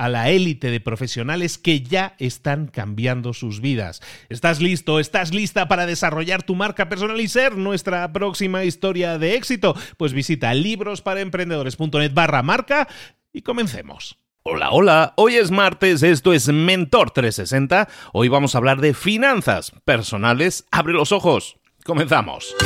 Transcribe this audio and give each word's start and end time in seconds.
a 0.00 0.08
la 0.08 0.30
élite 0.30 0.70
de 0.70 0.80
profesionales 0.80 1.58
que 1.58 1.82
ya 1.82 2.14
están 2.18 2.68
cambiando 2.68 3.34
sus 3.34 3.60
vidas. 3.60 4.00
¿Estás 4.30 4.58
listo? 4.62 4.98
¿Estás 4.98 5.34
lista 5.34 5.68
para 5.68 5.84
desarrollar 5.84 6.42
tu 6.42 6.54
marca 6.54 6.88
personal 6.88 7.20
y 7.20 7.28
ser 7.28 7.58
nuestra 7.58 8.10
próxima 8.10 8.64
historia 8.64 9.18
de 9.18 9.34
éxito? 9.34 9.76
Pues 9.98 10.14
visita 10.14 10.54
librosparaemprendedores.net 10.54 12.14
barra 12.14 12.42
marca 12.42 12.88
y 13.30 13.42
comencemos. 13.42 14.16
Hola, 14.42 14.70
hola, 14.70 15.12
hoy 15.18 15.34
es 15.34 15.50
martes, 15.50 16.02
esto 16.02 16.32
es 16.32 16.48
Mentor 16.48 17.10
360, 17.10 17.86
hoy 18.14 18.28
vamos 18.28 18.54
a 18.54 18.58
hablar 18.58 18.80
de 18.80 18.94
finanzas 18.94 19.70
personales. 19.84 20.64
Abre 20.70 20.94
los 20.94 21.12
ojos, 21.12 21.58
comenzamos. 21.84 22.56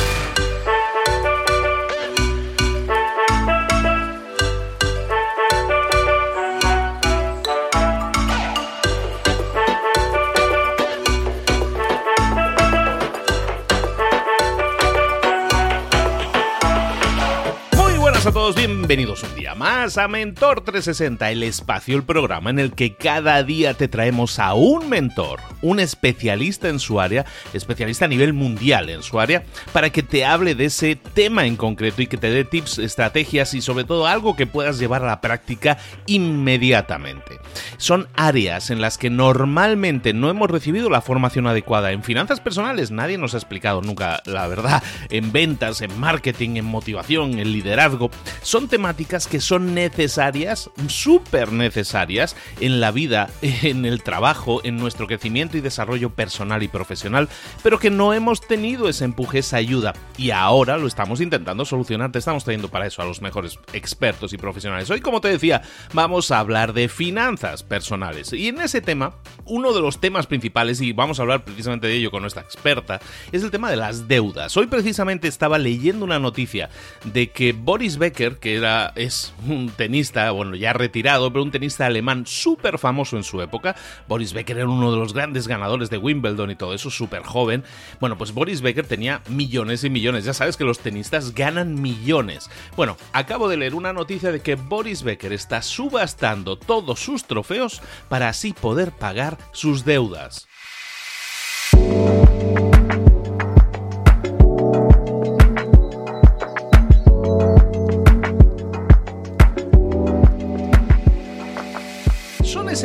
A 18.27 18.31
todos, 18.31 18.55
bienvenidos 18.55 19.21
un 19.21 19.35
día 19.35 19.53
más 19.53 19.99
a 19.99 20.07
Mentor 20.07 20.61
360, 20.61 21.29
el 21.29 21.43
espacio, 21.43 21.95
el 21.95 22.03
programa 22.03 22.49
en 22.49 22.57
el 22.57 22.71
que 22.71 22.95
cada 22.95 23.43
día 23.43 23.75
te 23.75 23.87
traemos 23.87 24.39
a 24.39 24.55
un 24.55 24.89
mentor, 24.89 25.41
un 25.61 25.79
especialista 25.79 26.69
en 26.69 26.79
su 26.79 26.99
área, 26.99 27.25
especialista 27.53 28.05
a 28.05 28.07
nivel 28.07 28.33
mundial 28.33 28.89
en 28.89 29.03
su 29.03 29.19
área, 29.19 29.43
para 29.73 29.91
que 29.91 30.01
te 30.01 30.25
hable 30.25 30.55
de 30.55 30.65
ese 30.65 30.95
tema 30.95 31.45
en 31.45 31.55
concreto 31.55 32.01
y 32.01 32.07
que 32.07 32.17
te 32.17 32.31
dé 32.31 32.45
tips, 32.45 32.79
estrategias 32.79 33.53
y 33.53 33.61
sobre 33.61 33.83
todo 33.83 34.07
algo 34.07 34.35
que 34.35 34.47
puedas 34.47 34.79
llevar 34.79 35.03
a 35.03 35.07
la 35.07 35.21
práctica 35.21 35.77
inmediatamente. 36.07 37.39
Son 37.77 38.07
áreas 38.15 38.71
en 38.71 38.81
las 38.81 38.97
que 38.97 39.11
normalmente 39.11 40.13
no 40.13 40.31
hemos 40.31 40.49
recibido 40.49 40.89
la 40.89 41.01
formación 41.01 41.45
adecuada. 41.45 41.91
En 41.91 42.01
finanzas 42.01 42.39
personales 42.39 42.89
nadie 42.89 43.19
nos 43.19 43.35
ha 43.35 43.37
explicado 43.37 43.81
nunca 43.81 44.23
la 44.25 44.47
verdad. 44.47 44.81
En 45.09 45.31
ventas, 45.31 45.81
en 45.81 45.99
marketing, 45.99 46.55
en 46.55 46.65
motivación, 46.65 47.37
en 47.37 47.51
liderazgo 47.51 48.09
son 48.41 48.67
temáticas 48.67 49.27
que 49.27 49.39
son 49.39 49.73
necesarias, 49.73 50.69
súper 50.87 51.51
necesarias 51.51 52.35
en 52.59 52.79
la 52.79 52.91
vida, 52.91 53.29
en 53.41 53.85
el 53.85 54.03
trabajo, 54.03 54.61
en 54.63 54.77
nuestro 54.77 55.07
crecimiento 55.07 55.57
y 55.57 55.61
desarrollo 55.61 56.09
personal 56.11 56.63
y 56.63 56.67
profesional, 56.67 57.29
pero 57.63 57.79
que 57.79 57.89
no 57.89 58.13
hemos 58.13 58.41
tenido 58.41 58.89
ese 58.89 59.05
empuje, 59.05 59.39
esa 59.39 59.57
ayuda. 59.57 59.93
Y 60.17 60.31
ahora 60.31 60.77
lo 60.77 60.87
estamos 60.87 61.21
intentando 61.21 61.65
solucionar, 61.65 62.11
te 62.11 62.19
estamos 62.19 62.43
trayendo 62.43 62.69
para 62.69 62.87
eso 62.87 63.01
a 63.01 63.05
los 63.05 63.21
mejores 63.21 63.59
expertos 63.73 64.33
y 64.33 64.37
profesionales. 64.37 64.89
Hoy, 64.89 65.01
como 65.01 65.21
te 65.21 65.27
decía, 65.27 65.61
vamos 65.93 66.31
a 66.31 66.39
hablar 66.39 66.73
de 66.73 66.87
finanzas 66.87 67.63
personales. 67.63 68.33
Y 68.33 68.47
en 68.47 68.61
ese 68.61 68.81
tema, 68.81 69.15
uno 69.45 69.73
de 69.73 69.81
los 69.81 69.99
temas 69.99 70.27
principales, 70.27 70.81
y 70.81 70.93
vamos 70.93 71.19
a 71.19 71.23
hablar 71.23 71.43
precisamente 71.43 71.87
de 71.87 71.95
ello 71.95 72.11
con 72.11 72.21
nuestra 72.21 72.41
experta, 72.41 72.99
es 73.31 73.43
el 73.43 73.51
tema 73.51 73.69
de 73.69 73.77
las 73.77 74.07
deudas. 74.07 74.55
Hoy 74.57 74.67
precisamente 74.67 75.27
estaba 75.27 75.57
leyendo 75.57 76.05
una 76.05 76.19
noticia 76.19 76.69
de 77.03 77.29
que 77.29 77.53
Boris 77.53 77.97
Becker, 77.97 78.04
que 78.11 78.55
era, 78.55 78.91
es 78.95 79.33
un 79.47 79.69
tenista, 79.69 80.31
bueno, 80.31 80.55
ya 80.55 80.73
retirado, 80.73 81.31
pero 81.31 81.43
un 81.43 81.51
tenista 81.51 81.85
alemán 81.85 82.25
súper 82.25 82.77
famoso 82.77 83.17
en 83.17 83.23
su 83.23 83.41
época. 83.41 83.75
Boris 84.07 84.33
Becker 84.33 84.57
era 84.57 84.67
uno 84.67 84.91
de 84.91 84.97
los 84.97 85.13
grandes 85.13 85.47
ganadores 85.47 85.89
de 85.89 85.97
Wimbledon 85.97 86.51
y 86.51 86.55
todo 86.55 86.73
eso, 86.73 86.89
súper 86.89 87.23
joven. 87.23 87.63
Bueno, 87.99 88.17
pues 88.17 88.33
Boris 88.33 88.61
Becker 88.61 88.87
tenía 88.87 89.21
millones 89.29 89.83
y 89.83 89.89
millones. 89.89 90.25
Ya 90.25 90.33
sabes 90.33 90.57
que 90.57 90.63
los 90.63 90.79
tenistas 90.79 91.33
ganan 91.33 91.81
millones. 91.81 92.49
Bueno, 92.75 92.97
acabo 93.13 93.47
de 93.47 93.57
leer 93.57 93.75
una 93.75 93.93
noticia 93.93 94.31
de 94.31 94.41
que 94.41 94.55
Boris 94.55 95.03
Becker 95.03 95.33
está 95.33 95.61
subastando 95.61 96.57
todos 96.57 96.99
sus 96.99 97.25
trofeos 97.25 97.81
para 98.09 98.29
así 98.29 98.53
poder 98.53 98.91
pagar 98.91 99.37
sus 99.51 99.85
deudas. 99.85 100.47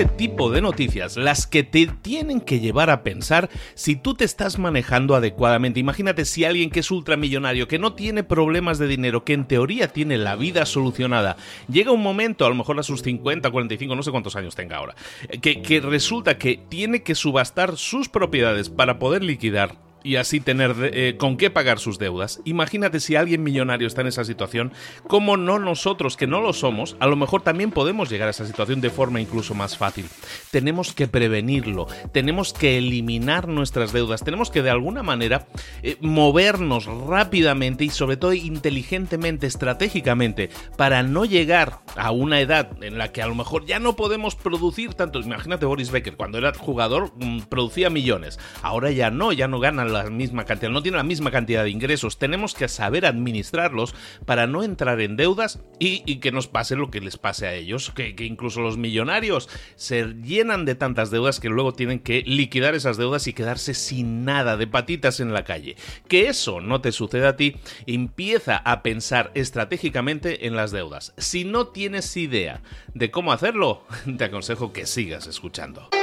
Tipo 0.05 0.51
de 0.51 0.61
noticias 0.61 1.17
las 1.17 1.47
que 1.47 1.63
te 1.63 1.87
tienen 1.87 2.41
que 2.41 2.61
llevar 2.61 2.91
a 2.91 3.03
pensar 3.03 3.51
si 3.75 3.97
tú 3.97 4.15
te 4.15 4.25
estás 4.25 4.59
manejando 4.59 5.15
adecuadamente. 5.15 5.81
Imagínate 5.81 6.25
si 6.25 6.45
alguien 6.45 6.71
que 6.71 6.81
es 6.81 6.91
ultramillonario, 6.91 7.69
que 7.69 7.79
no 7.79 7.95
tiene 7.95 8.23
problemas 8.23 8.79
de 8.79 8.87
dinero, 8.87 9.25
que 9.25 9.33
en 9.33 9.47
teoría 9.47 9.89
tiene 9.89 10.19
la 10.19 10.37
vida 10.37 10.67
solucionada, 10.67 11.37
llega 11.69 11.93
un 11.93 12.03
momento, 12.03 12.47
a 12.47 12.49
lo 12.49 12.55
mejor 12.55 12.79
a 12.79 12.83
sus 12.83 13.03
50, 13.03 13.51
45, 13.51 13.97
no 13.97 14.03
sé 14.03 14.11
cuántos 14.11 14.37
años 14.37 14.55
tenga 14.55 14.77
ahora, 14.77 14.95
que, 15.41 15.63
que 15.63 15.81
resulta 15.81 16.39
que 16.39 16.61
tiene 16.69 17.03
que 17.03 17.15
subastar 17.15 17.77
sus 17.77 18.09
propiedades 18.09 18.71
para 18.71 18.99
poder 18.99 19.23
liquidar 19.23 19.90
y 20.03 20.17
así 20.17 20.41
tener 20.41 20.75
eh, 20.81 21.17
con 21.19 21.37
qué 21.37 21.51
pagar 21.51 21.79
sus 21.79 21.99
deudas. 21.99 22.41
Imagínate 22.45 23.01
si 23.01 23.17
alguien 23.17 23.43
millonario 23.43 23.87
está 23.87 24.01
en 24.01 24.09
esa 24.09 24.25
situación, 24.25 24.73
como 25.07 25.37
no 25.37 25.59
nosotros 25.59 26.17
que 26.17 26.27
no 26.27 26.41
lo 26.41 26.53
somos, 26.53 26.97
a 27.01 27.07
lo 27.07 27.17
mejor 27.17 27.43
también 27.43 27.71
podemos 27.71 28.11
llegar 28.11 28.29
a 28.29 28.33
esa 28.33 28.47
situación 28.47 28.81
de 28.81 28.91
forma 28.91 29.21
incluso 29.21 29.55
más 29.55 29.77
fácil. 29.77 30.07
Tenemos 30.51 30.93
que 30.93 31.09
prevenirlo, 31.09 31.87
tenemos 32.13 32.53
que 32.53 32.79
eliminar 32.79 33.49
nuestras 33.49 33.93
deudas, 33.93 34.23
tenemos 34.25 34.51
que 34.51 34.63
de 34.63 34.71
alguna 34.71 35.03
manera 35.03 35.47
eh, 35.83 35.97
movernos 36.01 36.87
rápidamente 36.87 37.85
y 37.85 37.91
sobre 37.91 38.17
todo 38.17 38.33
inteligentemente, 38.33 39.47
estratégicamente, 39.47 40.51
para 40.77 41.03
no 41.03 41.25
llegar 41.25 41.81
a 41.97 42.11
una 42.11 42.41
edad 42.41 42.71
en 42.83 42.99
la 42.99 43.13
que 43.13 43.23
a 43.23 43.27
lo 43.27 43.35
mejor 43.35 43.67
ya 43.67 43.79
no 43.79 43.97
podemos 43.97 44.37
producir 44.37 44.95
tanto. 44.95 45.21
Imagínate 45.21 45.67
Boris 45.67 45.91
Becker, 45.91 46.17
cuando 46.17 46.39
era 46.39 46.55
jugador 46.55 47.13
mm, 47.17 47.43
producía 47.49 47.91
millones, 47.91 48.39
ahora 48.63 48.91
ya 48.91 49.11
no, 49.11 49.33
ya 49.33 49.49
no 49.49 49.61
gana 49.61 49.85
la 49.91 50.09
misma 50.11 50.45
cantidad, 50.45 50.71
no 50.71 50.83
tiene 50.83 50.97
la 50.97 51.05
misma 51.05 51.31
cantidad 51.31 51.65
de 51.65 51.71
ingresos. 51.71 52.19
Tenemos 52.19 52.55
que 52.55 52.69
saber 52.69 53.07
administrarlos 53.07 53.95
para 54.25 54.47
no 54.47 54.63
entrar 54.63 55.01
en 55.01 55.17
deudas 55.17 55.61
y, 55.79 56.01
que 56.21 56.33
nos 56.33 56.49
pase 56.49 56.77
lo 56.77 56.91
que 56.91 57.01
les 57.01 57.17
pase 57.17 57.47
a 57.47 57.55
ellos, 57.55 57.91
que, 57.95 58.15
que 58.15 58.25
incluso 58.25 58.61
los 58.61 58.77
millonarios 58.77 59.49
se 59.77 60.15
llenan 60.23 60.65
de 60.65 60.75
tantas 60.75 61.11
deudas 61.11 61.41
que 61.41 61.49
luego 61.49 61.73
tienen 61.73 61.99
que 61.99 62.23
liquidar 62.27 62.75
esas 62.75 62.97
deudas 62.97 63.27
y 63.27 63.33
quedarse 63.33 63.75
sin 63.75 64.25
nada 64.25 64.57
de 64.57 64.67
patitas 64.67 65.21
en 65.21 65.33
la 65.33 65.45
calle. 65.45 65.77
Que 66.09 66.29
eso 66.29 66.61
no 66.61 66.81
te 66.81 66.93
suceda 66.93 67.31
a 67.31 67.37
ti, 67.37 67.57
empieza 67.87 68.57
a 68.57 68.83
pensar 68.83 69.31
estratégicamente 69.35 70.47
en 70.47 70.57
las 70.57 70.71
deudas. 70.71 71.15
Si 71.17 71.45
no 71.45 71.69
tienes 71.69 72.17
idea 72.17 72.63
de 72.95 73.11
cómo 73.11 73.33
hacerlo, 73.33 73.85
te 74.19 74.25
aconsejo 74.25 74.73
que 74.73 74.87
sigas 74.87 75.27
escuchando. 75.27 76.00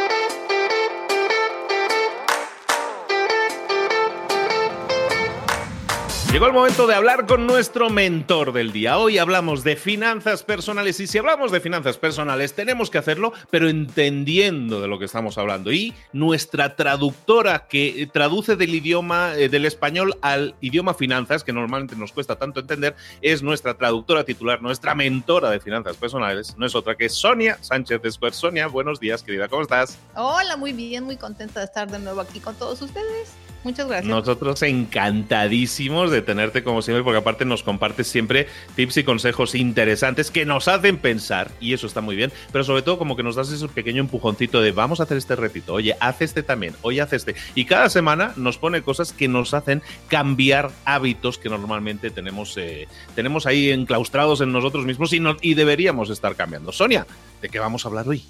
Llegó 6.38 6.46
el 6.46 6.54
momento 6.54 6.86
de 6.86 6.94
hablar 6.94 7.26
con 7.26 7.48
nuestro 7.48 7.90
mentor 7.90 8.54
del 8.54 8.72
día. 8.72 9.00
Hoy 9.00 9.18
hablamos 9.18 9.64
de 9.64 9.76
finanzas 9.76 10.44
personales 10.44 11.00
y 11.00 11.08
si 11.08 11.18
hablamos 11.18 11.52
de 11.52 11.60
finanzas 11.60 11.98
personales 11.98 12.54
tenemos 12.54 12.92
que 12.92 13.00
hacerlo, 13.00 13.34
pero 13.50 13.68
entendiendo 13.68 14.80
de 14.80 14.88
lo 14.88 15.00
que 15.00 15.06
estamos 15.06 15.40
hablando. 15.40 15.72
Y 15.72 15.96
nuestra 16.14 16.76
traductora 16.76 17.66
que 17.68 18.08
traduce 18.14 18.56
del 18.56 18.76
idioma 18.76 19.34
eh, 19.36 19.50
del 19.50 19.66
español 19.66 20.16
al 20.22 20.54
idioma 20.62 20.94
finanzas, 20.94 21.44
que 21.44 21.54
normalmente 21.54 21.96
nos 21.96 22.12
cuesta 22.12 22.36
tanto 22.36 22.60
entender, 22.60 22.96
es 23.24 23.42
nuestra 23.42 23.76
traductora 23.76 24.24
titular, 24.24 24.62
nuestra 24.62 24.94
mentora 24.94 25.50
de 25.50 25.60
finanzas 25.60 25.98
personales. 25.98 26.56
No 26.56 26.68
es 26.68 26.76
otra 26.76 26.94
que 26.94 27.10
Sonia 27.10 27.58
Sánchez 27.62 28.00
Después. 28.04 28.36
Sonia, 28.36 28.68
buenos 28.68 29.00
días, 29.00 29.24
querida, 29.24 29.48
¿cómo 29.48 29.64
estás? 29.64 29.98
Hola, 30.14 30.56
muy 30.56 30.72
bien, 30.72 31.04
muy 31.04 31.18
contenta 31.18 31.62
de 31.62 31.66
estar 31.66 31.90
de 31.90 31.98
nuevo 31.98 32.22
aquí 32.22 32.40
con 32.40 32.54
todos 32.54 32.80
ustedes. 32.84 33.47
Muchas 33.68 33.86
gracias. 33.86 34.10
Nosotros 34.10 34.62
encantadísimos 34.62 36.10
de 36.10 36.22
tenerte 36.22 36.64
como 36.64 36.82
siempre, 36.82 37.04
porque 37.04 37.18
aparte 37.18 37.44
nos 37.44 37.64
compartes 37.64 38.08
siempre 38.08 38.48
tips 38.78 38.96
y 38.96 39.04
consejos 39.04 39.56
interesantes 39.56 40.32
que 40.32 40.46
nos 40.46 40.70
hacen 40.70 40.98
pensar, 41.00 41.52
y 41.60 41.74
eso 41.74 41.86
está 41.86 42.00
muy 42.00 42.16
bien, 42.16 42.32
pero 42.54 42.64
sobre 42.64 42.82
todo 42.82 42.98
como 42.98 43.18
que 43.18 43.24
nos 43.24 43.36
das 43.36 43.52
ese 43.52 43.68
pequeño 43.68 44.00
empujoncito 44.00 44.62
de 44.62 44.72
vamos 44.72 45.02
a 45.02 45.04
hacer 45.04 45.18
este 45.18 45.36
retito, 45.36 45.74
oye, 45.74 45.98
haz 46.00 46.22
este 46.22 46.44
también, 46.44 46.76
oye, 46.82 47.02
haz 47.02 47.12
este. 47.12 47.36
Y 47.56 47.66
cada 47.66 47.90
semana 47.90 48.32
nos 48.38 48.58
pone 48.58 48.84
cosas 48.84 49.12
que 49.12 49.28
nos 49.28 49.54
hacen 49.54 49.82
cambiar 50.08 50.72
hábitos 50.86 51.38
que 51.38 51.50
normalmente 51.50 52.10
tenemos, 52.10 52.56
eh, 52.56 52.88
tenemos 53.16 53.48
ahí 53.48 53.72
enclaustrados 53.72 54.40
en 54.40 54.54
nosotros 54.54 54.86
mismos 54.86 55.12
y, 55.12 55.22
y 55.42 55.56
deberíamos 55.56 56.10
estar 56.10 56.38
cambiando. 56.38 56.72
Sonia, 56.72 57.06
¿de 57.42 57.50
qué 57.50 57.60
vamos 57.60 57.84
a 57.84 57.90
hablar 57.90 58.08
hoy? 58.08 58.24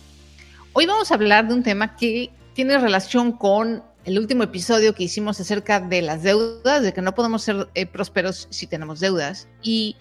Hoy 0.74 0.88
vamos 0.88 1.12
a 1.12 1.14
hablar 1.14 1.48
de 1.48 1.54
un 1.54 1.62
tema 1.62 1.96
que 1.96 2.32
tiene 2.56 2.80
relación 2.80 3.34
con 3.34 3.84
el 4.08 4.18
último 4.18 4.44
episodio 4.44 4.96
que 4.96 5.04
hicimos 5.04 5.38
acerca 5.42 5.82
de 5.82 6.02
las 6.02 6.24
deudas, 6.24 6.82
de 6.82 6.94
que 6.94 7.02
no 7.02 7.14
podemos 7.14 7.44
ser 7.44 7.68
eh, 7.76 7.86
prósperos 7.86 8.48
si 8.50 8.66
tenemos 8.66 9.02
deudas. 9.02 9.50
Y 9.62 9.98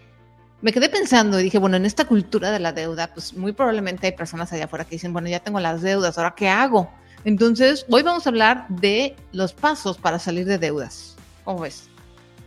me 0.62 0.72
quedé 0.72 0.88
pensando 0.88 1.40
y 1.40 1.42
dije, 1.42 1.58
bueno, 1.58 1.76
en 1.76 1.84
esta 1.84 2.04
cultura 2.04 2.52
de 2.52 2.60
la 2.60 2.72
deuda, 2.72 3.12
pues 3.12 3.34
muy 3.34 3.50
probablemente 3.50 4.06
hay 4.06 4.12
personas 4.12 4.52
allá 4.52 4.66
afuera 4.66 4.84
que 4.84 4.94
dicen, 4.94 5.12
bueno, 5.12 5.28
ya 5.28 5.40
tengo 5.40 5.58
las 5.58 5.82
deudas, 5.82 6.18
¿ahora 6.18 6.36
qué 6.36 6.48
hago? 6.48 6.88
Entonces, 7.24 7.84
hoy 7.90 8.04
vamos 8.04 8.26
a 8.26 8.30
hablar 8.30 8.66
de 8.68 9.16
los 9.32 9.52
pasos 9.52 9.98
para 9.98 10.20
salir 10.20 10.46
de 10.46 10.58
deudas. 10.58 11.16
¿Cómo 11.42 11.62
ves? 11.62 11.88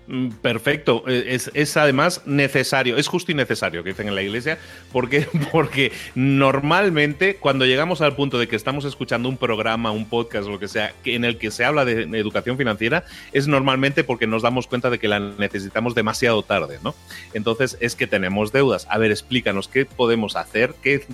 Mm, 0.10 0.30
perfecto, 0.42 1.04
e, 1.08 1.38
es, 1.54 1.78
además 1.78 2.24
necesario, 2.26 2.98
es 2.98 3.08
justo 3.08 3.32
y 3.32 3.36
necesario 3.36 3.84
que 3.84 3.92
dicen 3.92 4.08
en 4.08 4.16
la 4.16 4.24
iglesia, 4.24 4.58
porque, 4.92 5.28
porque 5.52 5.92
normalmente 6.16 7.36
cuando 7.36 7.66
llegamos 7.66 8.02
al 8.02 8.16
punto 8.16 8.40
de 8.40 8.48
que 8.48 8.56
estamos 8.56 8.86
escuchando 8.86 9.30
un 9.30 9.38
programa, 9.38 9.92
un 9.92 10.10
podcast, 10.10 10.48
lo 10.48 10.58
que 10.58 10.68
sea, 10.68 10.94
en 11.06 11.26
el 11.26 11.38
que 11.38 11.52
se 11.52 11.64
habla 11.64 11.86
de 11.86 12.02
educación 12.18 12.58
financiera, 12.58 13.06
es 13.34 13.48
normalmente 13.48 14.04
porque 14.04 14.26
nos 14.26 14.42
damos 14.42 14.66
cuenta 14.66 14.90
de 14.90 14.98
que 14.98 15.08
la 15.08 15.20
necesitamos 15.20 15.94
demasiado 15.94 16.42
tarde, 16.42 16.80
¿no? 16.84 16.96
Entonces 17.36 17.78
es 17.80 17.96
que 17.96 18.08
tenemos 18.08 18.52
deudas. 18.52 18.88
A 18.90 18.98
ver, 18.98 19.12
explícanos 19.12 19.68
qué 19.68 19.86
podemos 19.86 20.36
hacer, 20.36 20.74
qué, 20.82 21.06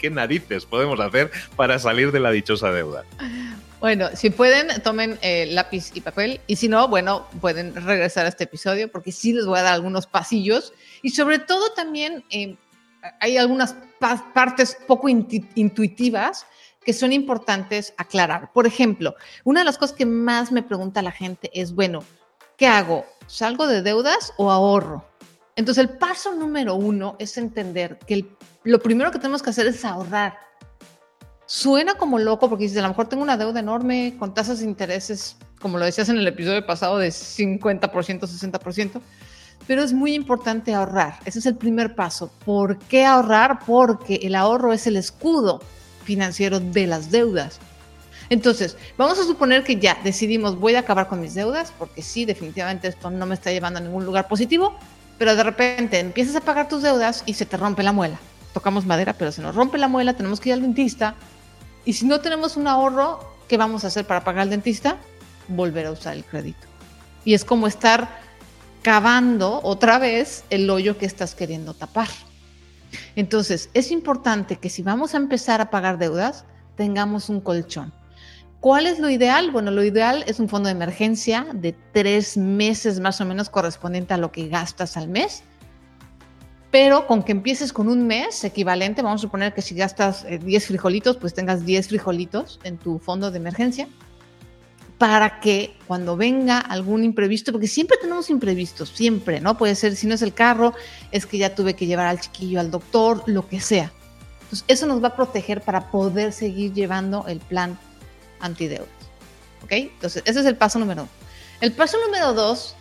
qué 0.00 0.10
narices 0.10 0.66
podemos 0.66 0.98
hacer 0.98 1.30
para 1.54 1.78
salir 1.78 2.10
de 2.10 2.18
la 2.18 2.32
dichosa 2.32 2.72
deuda. 2.72 3.04
Bueno, 3.80 4.10
si 4.12 4.28
pueden, 4.28 4.82
tomen 4.82 5.18
eh, 5.22 5.46
lápiz 5.46 5.90
y 5.94 6.02
papel. 6.02 6.40
Y 6.46 6.56
si 6.56 6.68
no, 6.68 6.86
bueno, 6.88 7.26
pueden 7.40 7.74
regresar 7.74 8.26
a 8.26 8.28
este 8.28 8.44
episodio 8.44 8.92
porque 8.92 9.10
sí 9.10 9.32
les 9.32 9.46
voy 9.46 9.58
a 9.58 9.62
dar 9.62 9.72
algunos 9.72 10.06
pasillos. 10.06 10.74
Y 11.00 11.10
sobre 11.10 11.38
todo 11.38 11.72
también 11.72 12.22
eh, 12.28 12.56
hay 13.20 13.38
algunas 13.38 13.74
partes 14.34 14.76
poco 14.86 15.08
intuitivas 15.08 16.44
que 16.84 16.92
son 16.92 17.12
importantes 17.12 17.94
aclarar. 17.96 18.52
Por 18.52 18.66
ejemplo, 18.66 19.14
una 19.44 19.60
de 19.60 19.64
las 19.64 19.78
cosas 19.78 19.96
que 19.96 20.06
más 20.06 20.52
me 20.52 20.62
pregunta 20.62 21.00
la 21.00 21.12
gente 21.12 21.50
es, 21.54 21.74
bueno, 21.74 22.04
¿qué 22.58 22.66
hago? 22.66 23.06
¿Salgo 23.26 23.66
de 23.66 23.80
deudas 23.80 24.34
o 24.36 24.50
ahorro? 24.50 25.06
Entonces, 25.56 25.82
el 25.84 25.96
paso 25.96 26.34
número 26.34 26.74
uno 26.74 27.16
es 27.18 27.38
entender 27.38 27.98
que 28.06 28.26
lo 28.64 28.78
primero 28.78 29.10
que 29.10 29.18
tenemos 29.18 29.42
que 29.42 29.50
hacer 29.50 29.66
es 29.66 29.84
ahorrar 29.86 30.49
Suena 31.52 31.96
como 31.96 32.20
loco 32.20 32.48
porque 32.48 32.62
dices, 32.62 32.78
a 32.78 32.82
lo 32.82 32.90
mejor 32.90 33.08
tengo 33.08 33.24
una 33.24 33.36
deuda 33.36 33.58
enorme 33.58 34.14
con 34.20 34.34
tasas 34.34 34.60
de 34.60 34.66
intereses, 34.66 35.34
como 35.60 35.78
lo 35.78 35.84
decías 35.84 36.08
en 36.08 36.16
el 36.16 36.28
episodio 36.28 36.64
pasado, 36.64 36.96
de 36.98 37.08
50%, 37.08 37.90
60%, 37.90 39.00
pero 39.66 39.82
es 39.82 39.92
muy 39.92 40.14
importante 40.14 40.72
ahorrar. 40.72 41.18
Ese 41.24 41.40
es 41.40 41.46
el 41.46 41.56
primer 41.56 41.96
paso. 41.96 42.30
¿Por 42.44 42.78
qué 42.78 43.04
ahorrar? 43.04 43.58
Porque 43.66 44.20
el 44.22 44.36
ahorro 44.36 44.72
es 44.72 44.86
el 44.86 44.94
escudo 44.94 45.60
financiero 46.04 46.60
de 46.60 46.86
las 46.86 47.10
deudas. 47.10 47.58
Entonces, 48.28 48.76
vamos 48.96 49.18
a 49.18 49.24
suponer 49.24 49.64
que 49.64 49.74
ya 49.74 49.98
decidimos, 50.04 50.56
voy 50.56 50.76
a 50.76 50.78
acabar 50.78 51.08
con 51.08 51.20
mis 51.20 51.34
deudas, 51.34 51.72
porque 51.76 52.00
sí, 52.00 52.26
definitivamente 52.26 52.86
esto 52.86 53.10
no 53.10 53.26
me 53.26 53.34
está 53.34 53.50
llevando 53.50 53.80
a 53.80 53.82
ningún 53.82 54.04
lugar 54.04 54.28
positivo, 54.28 54.78
pero 55.18 55.34
de 55.34 55.42
repente 55.42 55.98
empiezas 55.98 56.36
a 56.36 56.42
pagar 56.42 56.68
tus 56.68 56.82
deudas 56.82 57.24
y 57.26 57.34
se 57.34 57.44
te 57.44 57.56
rompe 57.56 57.82
la 57.82 57.90
muela. 57.90 58.20
Tocamos 58.54 58.86
madera, 58.86 59.14
pero 59.14 59.32
se 59.32 59.42
nos 59.42 59.56
rompe 59.56 59.78
la 59.78 59.88
muela, 59.88 60.14
tenemos 60.14 60.38
que 60.38 60.50
ir 60.50 60.52
al 60.52 60.62
dentista, 60.62 61.16
y 61.84 61.94
si 61.94 62.06
no 62.06 62.20
tenemos 62.20 62.56
un 62.56 62.68
ahorro, 62.68 63.20
¿qué 63.48 63.56
vamos 63.56 63.84
a 63.84 63.88
hacer 63.88 64.06
para 64.06 64.24
pagar 64.24 64.42
al 64.42 64.50
dentista? 64.50 64.98
Volver 65.48 65.86
a 65.86 65.92
usar 65.92 66.14
el 66.14 66.24
crédito. 66.24 66.66
Y 67.24 67.34
es 67.34 67.44
como 67.44 67.66
estar 67.66 68.20
cavando 68.82 69.60
otra 69.62 69.98
vez 69.98 70.44
el 70.50 70.68
hoyo 70.70 70.98
que 70.98 71.06
estás 71.06 71.34
queriendo 71.34 71.74
tapar. 71.74 72.08
Entonces, 73.16 73.70
es 73.74 73.90
importante 73.90 74.56
que 74.56 74.70
si 74.70 74.82
vamos 74.82 75.14
a 75.14 75.18
empezar 75.18 75.60
a 75.60 75.70
pagar 75.70 75.98
deudas, 75.98 76.44
tengamos 76.76 77.28
un 77.28 77.40
colchón. 77.40 77.92
¿Cuál 78.60 78.86
es 78.86 78.98
lo 78.98 79.08
ideal? 79.08 79.50
Bueno, 79.50 79.70
lo 79.70 79.82
ideal 79.82 80.24
es 80.26 80.38
un 80.38 80.48
fondo 80.48 80.66
de 80.66 80.72
emergencia 80.72 81.46
de 81.54 81.74
tres 81.92 82.36
meses 82.36 83.00
más 83.00 83.20
o 83.20 83.24
menos 83.24 83.48
correspondiente 83.48 84.14
a 84.14 84.18
lo 84.18 84.32
que 84.32 84.48
gastas 84.48 84.96
al 84.96 85.08
mes 85.08 85.44
pero 86.70 87.06
con 87.06 87.22
que 87.22 87.32
empieces 87.32 87.72
con 87.72 87.88
un 87.88 88.06
mes 88.06 88.44
equivalente, 88.44 89.02
vamos 89.02 89.20
a 89.20 89.22
suponer 89.22 89.52
que 89.52 89.62
si 89.62 89.74
gastas 89.74 90.24
10 90.24 90.42
eh, 90.44 90.66
frijolitos, 90.66 91.16
pues 91.16 91.34
tengas 91.34 91.64
10 91.64 91.88
frijolitos 91.88 92.60
en 92.62 92.78
tu 92.78 92.98
fondo 92.98 93.30
de 93.30 93.38
emergencia, 93.38 93.88
para 94.98 95.40
que 95.40 95.74
cuando 95.86 96.16
venga 96.16 96.58
algún 96.58 97.04
imprevisto, 97.04 97.52
porque 97.52 97.66
siempre 97.66 97.96
tenemos 98.00 98.30
imprevistos, 98.30 98.90
siempre, 98.90 99.40
¿no? 99.40 99.56
Puede 99.56 99.74
ser, 99.74 99.96
si 99.96 100.06
no 100.06 100.14
es 100.14 100.22
el 100.22 100.34
carro, 100.34 100.74
es 101.10 101.26
que 101.26 101.38
ya 101.38 101.54
tuve 101.54 101.74
que 101.74 101.86
llevar 101.86 102.06
al 102.06 102.20
chiquillo 102.20 102.60
al 102.60 102.70
doctor, 102.70 103.22
lo 103.26 103.48
que 103.48 103.60
sea. 103.60 103.92
Entonces, 104.42 104.64
eso 104.68 104.86
nos 104.86 105.02
va 105.02 105.08
a 105.08 105.16
proteger 105.16 105.62
para 105.62 105.90
poder 105.90 106.32
seguir 106.32 106.72
llevando 106.72 107.24
el 107.26 107.40
plan 107.40 107.78
antideudas. 108.40 108.88
¿Ok? 109.64 109.72
Entonces, 109.72 110.22
ese 110.26 110.40
es 110.40 110.46
el 110.46 110.56
paso 110.56 110.78
número 110.78 111.02
uno. 111.02 111.10
El 111.60 111.72
paso 111.72 111.96
número 112.04 112.34
dos 112.34 112.74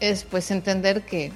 es 0.00 0.24
pues 0.24 0.50
entender 0.50 1.02
que 1.02 1.32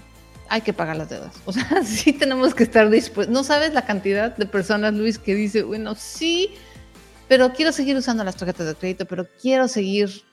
hay 0.48 0.60
que 0.60 0.72
pagar 0.72 0.96
las 0.96 1.08
deudas. 1.08 1.34
O 1.44 1.52
sea, 1.52 1.66
sí 1.84 2.12
tenemos 2.12 2.54
que 2.54 2.64
estar 2.64 2.88
dispuestos. 2.90 3.32
No 3.32 3.44
sabes 3.44 3.72
la 3.72 3.84
cantidad 3.84 4.36
de 4.36 4.46
personas, 4.46 4.94
Luis, 4.94 5.18
que 5.18 5.34
dice, 5.34 5.62
bueno, 5.62 5.94
sí, 5.94 6.54
pero 7.28 7.52
quiero 7.52 7.72
seguir 7.72 7.96
usando 7.96 8.24
las 8.24 8.36
tarjetas 8.36 8.66
de 8.66 8.74
crédito, 8.74 9.06
pero 9.06 9.26
quiero 9.40 9.68
seguir 9.68 10.24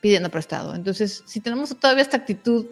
pidiendo 0.00 0.30
prestado. 0.30 0.74
Entonces, 0.74 1.22
si 1.26 1.40
tenemos 1.40 1.76
todavía 1.78 2.02
esta 2.02 2.16
actitud, 2.16 2.66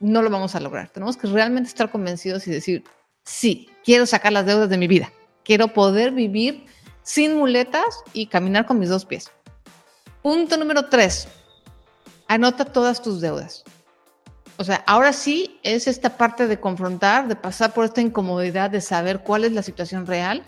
no 0.00 0.22
lo 0.22 0.30
vamos 0.30 0.54
a 0.54 0.60
lograr. 0.60 0.90
Tenemos 0.90 1.16
que 1.16 1.26
realmente 1.26 1.68
estar 1.68 1.90
convencidos 1.90 2.46
y 2.46 2.50
decir, 2.50 2.84
sí, 3.24 3.68
quiero 3.84 4.06
sacar 4.06 4.32
las 4.32 4.46
deudas 4.46 4.68
de 4.68 4.78
mi 4.78 4.88
vida. 4.88 5.12
Quiero 5.44 5.68
poder 5.68 6.12
vivir 6.12 6.64
sin 7.02 7.36
muletas 7.36 8.02
y 8.12 8.26
caminar 8.26 8.66
con 8.66 8.78
mis 8.78 8.88
dos 8.88 9.04
pies. 9.04 9.30
Punto 10.22 10.56
número 10.56 10.88
tres. 10.88 11.28
Anota 12.26 12.64
todas 12.64 13.00
tus 13.00 13.20
deudas. 13.20 13.62
O 14.58 14.64
sea, 14.64 14.82
ahora 14.86 15.12
sí 15.12 15.58
es 15.62 15.86
esta 15.86 16.16
parte 16.16 16.46
de 16.46 16.58
confrontar, 16.58 17.28
de 17.28 17.36
pasar 17.36 17.72
por 17.72 17.84
esta 17.84 18.00
incomodidad 18.00 18.70
de 18.70 18.80
saber 18.80 19.20
cuál 19.20 19.44
es 19.44 19.52
la 19.52 19.62
situación 19.62 20.06
real 20.06 20.42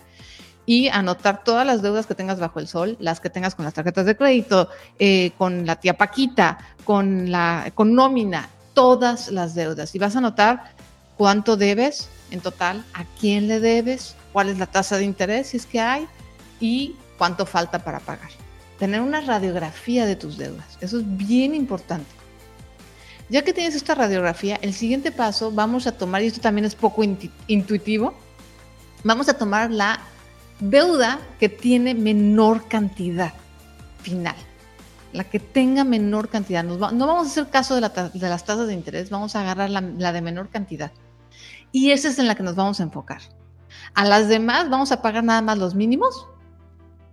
y 0.65 0.87
anotar 0.89 1.43
todas 1.43 1.65
las 1.65 1.81
deudas 1.81 2.07
que 2.07 2.15
tengas 2.15 2.39
bajo 2.39 2.59
el 2.59 2.67
sol, 2.67 2.97
las 2.99 3.19
que 3.19 3.29
tengas 3.29 3.55
con 3.55 3.65
las 3.65 3.73
tarjetas 3.73 4.05
de 4.05 4.15
crédito, 4.15 4.69
eh, 4.97 5.31
con 5.37 5.65
la 5.65 5.75
tía 5.77 5.97
Paquita, 5.97 6.59
con 6.85 7.31
la 7.31 7.71
con 7.75 7.93
nómina, 7.95 8.49
todas 8.73 9.29
las 9.31 9.55
deudas. 9.55 9.93
Y 9.95 9.99
vas 9.99 10.15
a 10.15 10.19
anotar 10.19 10.73
cuánto 11.17 11.57
debes 11.57 12.09
en 12.31 12.39
total, 12.39 12.83
a 12.93 13.03
quién 13.19 13.47
le 13.47 13.59
debes, 13.59 14.15
cuál 14.31 14.49
es 14.49 14.57
la 14.57 14.67
tasa 14.67 14.97
de 14.97 15.05
interés 15.05 15.47
si 15.47 15.57
es 15.57 15.65
que 15.65 15.79
hay 15.79 16.07
y 16.59 16.95
cuánto 17.17 17.45
falta 17.45 17.79
para 17.79 17.99
pagar. 17.99 18.29
tener 18.79 19.01
una 19.01 19.19
radiografía 19.19 20.05
de 20.05 20.15
tus 20.15 20.37
deudas. 20.37 20.77
Eso 20.79 20.99
es 20.99 21.17
bien 21.17 21.53
importante. 21.53 22.18
Ya 23.29 23.43
que 23.43 23.53
tienes 23.53 23.75
esta 23.75 23.93
radiografía, 23.93 24.57
el 24.61 24.73
siguiente 24.73 25.11
paso 25.11 25.51
vamos 25.51 25.85
a 25.85 25.91
tomar, 25.91 26.23
y 26.23 26.27
esto 26.27 26.41
también 26.41 26.65
es 26.65 26.73
poco 26.73 27.03
intuitivo, 27.47 28.15
vamos 29.03 29.29
a 29.29 29.35
tomar 29.35 29.69
la 29.69 29.99
deuda 30.59 31.19
que 31.39 31.47
tiene 31.47 31.93
menor 31.93 32.67
cantidad 32.67 33.33
final, 34.01 34.35
la 35.13 35.25
que 35.25 35.39
tenga 35.39 35.83
menor 35.83 36.29
cantidad. 36.29 36.63
no 36.63 36.77
vamos 36.77 37.27
a 37.27 37.29
hacer 37.29 37.49
caso 37.49 37.75
de, 37.75 37.81
las 37.81 38.45
tasas 38.45 38.67
de 38.67 38.73
interés, 38.73 39.11
vamos 39.11 39.35
a 39.35 39.41
agarrar 39.41 39.69
la, 39.69 39.81
la 39.81 40.11
de 40.11 40.21
menor 40.21 40.49
cantidad. 40.49 40.91
Y 41.71 41.91
esa 41.91 42.09
es 42.09 42.17
en 42.17 42.27
la 42.27 42.33
que 42.33 42.41
nos 42.41 42.55
vamos 42.55 42.79
a 42.79 42.83
enfocar. 42.83 43.21
A 43.93 44.05
las 44.05 44.27
demás 44.27 44.71
vamos 44.71 44.91
a 44.91 45.03
pagar 45.03 45.23
nada 45.23 45.43
más 45.43 45.59
los 45.59 45.75
mínimos 45.75 46.25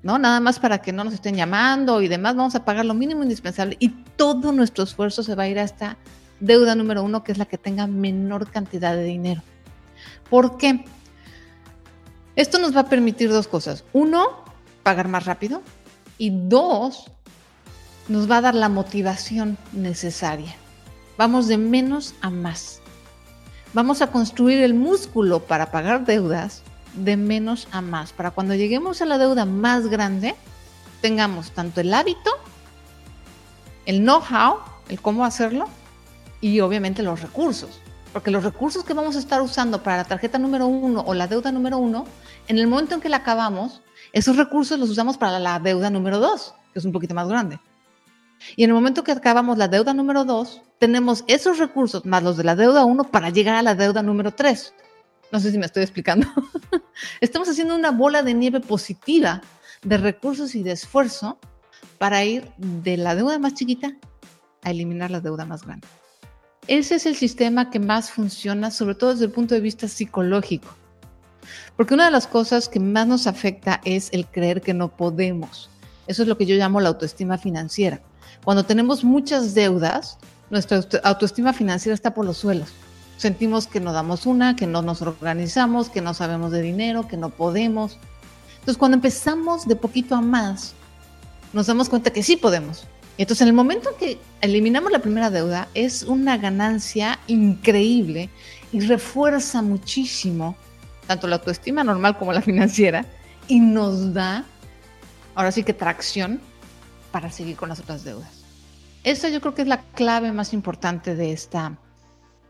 ¿no? 0.06 0.20
Nada 0.20 0.38
más 0.38 0.60
para 0.60 0.78
que 0.78 0.92
no 0.92 1.02
nos 1.02 1.14
estén 1.14 1.34
llamando 1.34 2.00
y 2.00 2.06
demás, 2.06 2.36
vamos 2.36 2.54
a 2.54 2.64
pagar 2.64 2.84
lo 2.84 2.94
mínimo 2.94 3.24
indispensable 3.24 3.76
y 3.80 3.88
todo 3.88 4.52
nuestro 4.52 4.84
esfuerzo 4.84 5.24
se 5.24 5.34
va 5.34 5.42
a 5.42 5.48
ir 5.48 5.58
a 5.58 5.64
esta 5.64 5.96
deuda 6.38 6.76
número 6.76 7.02
uno, 7.02 7.24
que 7.24 7.32
es 7.32 7.38
la 7.38 7.46
que 7.46 7.58
tenga 7.58 7.88
menor 7.88 8.48
cantidad 8.48 8.94
de 8.94 9.02
dinero. 9.02 9.42
¿Por 10.30 10.58
qué? 10.58 10.84
Esto 12.36 12.60
nos 12.60 12.76
va 12.76 12.82
a 12.82 12.88
permitir 12.88 13.30
dos 13.30 13.48
cosas. 13.48 13.82
Uno, 13.92 14.44
pagar 14.84 15.08
más 15.08 15.24
rápido 15.24 15.60
y 16.18 16.30
dos, 16.30 17.10
nos 18.06 18.30
va 18.30 18.36
a 18.36 18.42
dar 18.42 18.54
la 18.54 18.68
motivación 18.68 19.58
necesaria. 19.72 20.54
Vamos 21.18 21.48
de 21.48 21.58
menos 21.58 22.14
a 22.20 22.30
más. 22.30 22.80
Vamos 23.74 24.02
a 24.02 24.12
construir 24.12 24.62
el 24.62 24.74
músculo 24.74 25.40
para 25.40 25.72
pagar 25.72 26.04
deudas 26.04 26.62
de 26.96 27.16
menos 27.16 27.68
a 27.70 27.80
más, 27.80 28.12
para 28.12 28.30
cuando 28.30 28.54
lleguemos 28.54 29.00
a 29.00 29.06
la 29.06 29.18
deuda 29.18 29.44
más 29.44 29.86
grande, 29.86 30.34
tengamos 31.00 31.52
tanto 31.52 31.80
el 31.80 31.92
hábito, 31.94 32.30
el 33.84 34.00
know-how, 34.00 34.58
el 34.88 35.00
cómo 35.00 35.24
hacerlo, 35.24 35.66
y 36.40 36.60
obviamente 36.60 37.02
los 37.02 37.22
recursos. 37.22 37.80
Porque 38.12 38.30
los 38.30 38.44
recursos 38.44 38.84
que 38.84 38.94
vamos 38.94 39.16
a 39.16 39.18
estar 39.18 39.42
usando 39.42 39.82
para 39.82 39.98
la 39.98 40.04
tarjeta 40.04 40.38
número 40.38 40.66
uno 40.66 41.04
o 41.06 41.12
la 41.12 41.26
deuda 41.26 41.52
número 41.52 41.78
uno, 41.78 42.06
en 42.48 42.58
el 42.58 42.66
momento 42.66 42.94
en 42.94 43.00
que 43.00 43.08
la 43.08 43.18
acabamos, 43.18 43.82
esos 44.12 44.36
recursos 44.36 44.78
los 44.78 44.88
usamos 44.88 45.18
para 45.18 45.38
la 45.38 45.58
deuda 45.58 45.90
número 45.90 46.18
dos, 46.18 46.54
que 46.72 46.78
es 46.78 46.84
un 46.84 46.92
poquito 46.92 47.14
más 47.14 47.28
grande. 47.28 47.60
Y 48.56 48.64
en 48.64 48.70
el 48.70 48.74
momento 48.74 49.04
que 49.04 49.12
acabamos 49.12 49.58
la 49.58 49.68
deuda 49.68 49.92
número 49.92 50.24
dos, 50.24 50.62
tenemos 50.78 51.24
esos 51.26 51.58
recursos 51.58 52.04
más 52.04 52.22
los 52.22 52.36
de 52.36 52.44
la 52.44 52.56
deuda 52.56 52.84
uno 52.84 53.04
para 53.04 53.30
llegar 53.30 53.56
a 53.56 53.62
la 53.62 53.74
deuda 53.74 54.02
número 54.02 54.32
tres. 54.32 54.74
No 55.32 55.40
sé 55.40 55.50
si 55.50 55.58
me 55.58 55.66
estoy 55.66 55.82
explicando. 55.82 56.26
Estamos 57.20 57.48
haciendo 57.48 57.74
una 57.74 57.90
bola 57.90 58.22
de 58.22 58.34
nieve 58.34 58.60
positiva 58.60 59.42
de 59.82 59.98
recursos 59.98 60.54
y 60.54 60.62
de 60.62 60.72
esfuerzo 60.72 61.38
para 61.98 62.24
ir 62.24 62.50
de 62.56 62.96
la 62.96 63.14
deuda 63.14 63.38
más 63.38 63.54
chiquita 63.54 63.96
a 64.62 64.70
eliminar 64.70 65.10
la 65.10 65.20
deuda 65.20 65.44
más 65.44 65.64
grande. 65.64 65.86
Ese 66.68 66.96
es 66.96 67.06
el 67.06 67.16
sistema 67.16 67.70
que 67.70 67.78
más 67.78 68.10
funciona, 68.10 68.70
sobre 68.70 68.94
todo 68.94 69.12
desde 69.12 69.26
el 69.26 69.30
punto 69.30 69.54
de 69.54 69.60
vista 69.60 69.88
psicológico. 69.88 70.68
Porque 71.76 71.94
una 71.94 72.06
de 72.06 72.10
las 72.10 72.26
cosas 72.26 72.68
que 72.68 72.80
más 72.80 73.06
nos 73.06 73.26
afecta 73.26 73.80
es 73.84 74.08
el 74.12 74.26
creer 74.26 74.62
que 74.62 74.74
no 74.74 74.96
podemos. 74.96 75.70
Eso 76.08 76.22
es 76.22 76.28
lo 76.28 76.36
que 76.36 76.46
yo 76.46 76.56
llamo 76.56 76.80
la 76.80 76.88
autoestima 76.88 77.38
financiera. 77.38 78.00
Cuando 78.44 78.64
tenemos 78.64 79.04
muchas 79.04 79.54
deudas, 79.54 80.18
nuestra 80.50 80.80
autoestima 81.04 81.52
financiera 81.52 81.94
está 81.94 82.14
por 82.14 82.24
los 82.24 82.38
suelos 82.38 82.72
sentimos 83.16 83.66
que 83.66 83.80
no 83.80 83.92
damos 83.92 84.26
una, 84.26 84.56
que 84.56 84.66
no 84.66 84.82
nos 84.82 85.02
organizamos, 85.02 85.88
que 85.88 86.00
no 86.00 86.14
sabemos 86.14 86.52
de 86.52 86.62
dinero, 86.62 87.08
que 87.08 87.16
no 87.16 87.30
podemos. 87.30 87.98
Entonces, 88.54 88.76
cuando 88.76 88.96
empezamos 88.96 89.66
de 89.66 89.76
poquito 89.76 90.14
a 90.14 90.20
más, 90.20 90.74
nos 91.52 91.66
damos 91.66 91.88
cuenta 91.88 92.12
que 92.12 92.22
sí 92.22 92.36
podemos. 92.36 92.86
Y 93.16 93.22
entonces, 93.22 93.42
en 93.42 93.48
el 93.48 93.54
momento 93.54 93.90
en 93.90 93.96
que 93.96 94.18
eliminamos 94.40 94.92
la 94.92 94.98
primera 94.98 95.30
deuda, 95.30 95.68
es 95.74 96.02
una 96.02 96.36
ganancia 96.36 97.18
increíble 97.26 98.28
y 98.72 98.80
refuerza 98.80 99.62
muchísimo 99.62 100.56
tanto 101.06 101.26
la 101.26 101.36
autoestima 101.36 101.84
normal 101.84 102.18
como 102.18 102.32
la 102.32 102.42
financiera 102.42 103.06
y 103.48 103.60
nos 103.60 104.12
da, 104.12 104.44
ahora 105.34 105.52
sí 105.52 105.62
que 105.62 105.72
tracción 105.72 106.40
para 107.12 107.30
seguir 107.30 107.56
con 107.56 107.68
las 107.68 107.80
otras 107.80 108.04
deudas. 108.04 108.44
Esa 109.04 109.28
yo 109.28 109.40
creo 109.40 109.54
que 109.54 109.62
es 109.62 109.68
la 109.68 109.82
clave 109.94 110.32
más 110.32 110.52
importante 110.52 111.14
de 111.14 111.32
esta, 111.32 111.78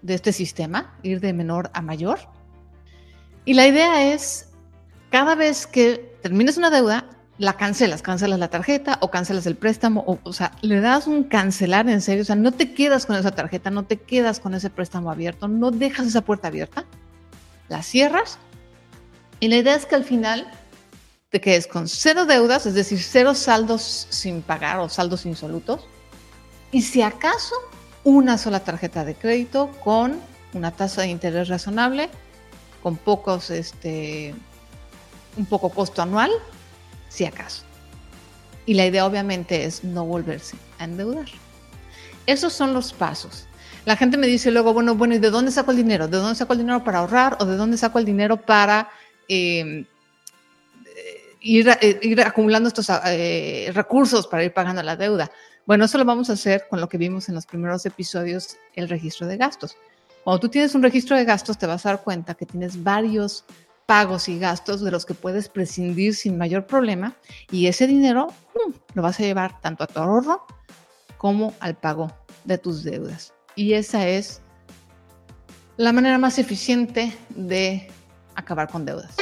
de 0.07 0.15
este 0.15 0.33
sistema, 0.33 0.95
ir 1.03 1.21
de 1.21 1.33
menor 1.33 1.71
a 1.75 1.83
mayor. 1.83 2.21
Y 3.45 3.55
la 3.55 3.67
idea 3.67 4.13
es, 4.13 4.49
cada 5.11 5.35
vez 5.35 5.67
que 5.67 6.17
termines 6.23 6.57
una 6.57 6.71
deuda, 6.71 7.11
la 7.39 7.55
cancelas, 7.55 8.01
cancelas 8.01 8.39
la 8.39 8.49
tarjeta 8.49 8.99
o 9.03 9.11
cancelas 9.11 9.47
el 9.47 9.57
préstamo, 9.57 10.05
o, 10.07 10.19
o 10.23 10.33
sea, 10.33 10.53
le 10.63 10.81
das 10.81 11.07
un 11.07 11.25
cancelar 11.25 11.89
en 11.89 12.01
serio, 12.01 12.23
o 12.23 12.25
sea, 12.25 12.37
no 12.37 12.53
te 12.53 12.73
quedas 12.73 13.05
con 13.05 13.17
esa 13.17 13.33
tarjeta, 13.33 13.71
no 13.71 13.85
te 13.85 13.99
quedas 13.99 14.41
con 14.41 14.55
ese 14.55 14.71
préstamo 14.71 15.11
abierto, 15.11 15.47
no 15.47 15.71
dejas 15.71 16.07
esa 16.07 16.23
puerta 16.23 16.49
abierta, 16.49 16.87
la 17.69 17.83
cierras 17.83 18.39
y 19.39 19.49
la 19.49 19.57
idea 19.57 19.75
es 19.75 19.85
que 19.85 19.97
al 19.97 20.05
final 20.05 20.51
te 21.29 21.41
quedes 21.41 21.67
con 21.67 21.89
cero 21.89 22.25
deudas, 22.25 22.65
es 22.65 22.75
decir, 22.75 23.03
cero 23.03 23.35
saldos 23.35 24.07
sin 24.09 24.41
pagar 24.41 24.79
o 24.79 24.89
saldos 24.89 25.27
insolutos, 25.27 25.87
y 26.73 26.83
si 26.83 27.03
acaso 27.03 27.55
una 28.07 28.39
sola 28.39 28.61
tarjeta 28.61 29.05
de 29.05 29.17
crédito 29.17 29.73
con 29.83 30.21
una 30.53 30.71
tasa 30.71 31.03
de 31.03 31.09
interés 31.09 31.49
razonable, 31.49 32.09
con 32.81 32.97
pocos, 32.97 33.51
este, 33.51 34.33
un 35.37 35.45
poco 35.45 35.71
costo 35.71 36.03
anual, 36.03 36.31
si 37.09 37.25
acaso. 37.25 37.65
Y 38.65 38.75
la 38.75 38.87
idea 38.87 39.05
obviamente 39.07 39.65
es 39.65 39.83
no 39.83 40.05
volverse 40.05 40.57
a 40.79 40.85
endeudar. 40.85 41.27
Esos 42.27 42.53
son 42.53 42.75
los 42.75 42.93
pasos. 42.93 43.49
La 43.85 43.97
gente 43.97 44.17
me 44.17 44.29
dice 44.29 44.53
luego, 44.53 44.73
bueno, 44.73 44.95
bueno, 44.95 45.17
¿y 45.17 45.19
de 45.19 45.31
dónde 45.31 45.51
saco 45.51 45.73
el 45.73 45.77
dinero? 45.77 46.07
¿De 46.07 46.19
dónde 46.19 46.37
saco 46.37 46.53
el 46.53 46.61
dinero 46.61 46.85
para 46.85 47.01
ahorrar 47.01 47.37
o 47.41 47.45
de 47.45 47.57
dónde 47.57 47.77
saco 47.77 47.99
el 47.99 48.05
dinero 48.05 48.37
para 48.37 48.89
em, 49.27 49.85
ir, 51.41 51.69
eh, 51.81 51.99
ir, 52.03 52.21
acumulando 52.21 52.69
estos 52.69 52.89
eh, 53.07 53.69
recursos 53.75 54.29
para 54.29 54.45
ir 54.45 54.53
pagando 54.53 54.85
la 54.85 54.95
deuda? 54.95 55.29
Bueno, 55.67 55.87
eso 55.87 55.99
lo 55.99 56.05
vamos 56.05 56.31
a 56.31 56.35
hacer 56.35 56.69
con 56.71 56.81
lo 56.81 56.89
que 56.89 56.97
vimos 56.97 57.29
en 57.29 57.35
los 57.35 57.45
primeros 57.45 57.85
episodios, 57.87 58.57
el 58.75 58.89
registro 58.89 59.27
de 59.27 59.37
gastos. 59.37 59.77
Cuando 60.23 60.39
tú 60.39 60.49
tienes 60.49 60.77
un 60.77 60.83
registro 60.83 61.17
de 61.17 61.25
gastos, 61.25 61.59
te 61.59 61.67
vas 61.67 61.85
a 61.85 61.89
dar 61.89 62.05
cuenta 62.05 62.35
que 62.35 62.47
tienes 62.47 62.85
varios 62.85 63.45
pagos 63.85 64.29
y 64.29 64.39
gastos 64.39 64.81
de 64.81 64.93
los 64.93 65.05
que 65.05 65.15
puedes 65.15 65.49
prescindir 65.49 66.15
sin 66.15 66.39
mayor 66.39 66.67
problema 66.67 67.17
y 67.51 67.67
ese 67.67 67.89
dinero 67.89 68.29
lo 68.95 69.03
vas 69.03 69.19
a 69.19 69.25
llevar 69.25 69.61
tanto 69.61 69.83
a 69.83 69.89
tu 69.89 69.99
ahorro 69.99 70.47
como 71.19 71.53
al 71.59 71.75
pago 71.75 72.13
de 72.45 72.59
tus 72.59 72.85
deudas. 72.85 73.35
Y 73.57 73.73
esa 73.73 74.07
es 74.07 74.43
la 75.77 75.93
manera 75.93 76.19
más 76.19 76.39
eficiente 76.39 77.13
de 77.31 77.89
acabar 78.37 78.69
con 78.69 78.85
deudas. 78.85 79.17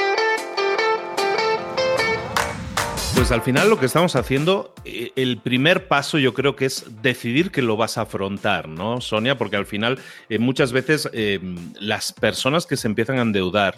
Pues 3.15 3.31
al 3.31 3.41
final 3.41 3.67
lo 3.67 3.79
que 3.79 3.87
estamos 3.87 4.15
haciendo, 4.15 4.74
el 4.85 5.37
primer 5.37 5.87
paso 5.87 6.17
yo 6.17 6.33
creo 6.33 6.55
que 6.55 6.65
es 6.65 6.85
decidir 7.01 7.51
que 7.51 7.61
lo 7.61 7.75
vas 7.77 7.97
a 7.97 8.01
afrontar, 8.01 8.67
¿no, 8.67 9.01
Sonia? 9.01 9.37
Porque 9.37 9.55
al 9.55 9.65
final 9.65 9.99
eh, 10.29 10.39
muchas 10.39 10.71
veces 10.71 11.09
eh, 11.13 11.39
las 11.79 12.13
personas 12.13 12.65
que 12.65 12.77
se 12.77 12.87
empiezan 12.87 13.17
a 13.17 13.23
endeudar, 13.23 13.75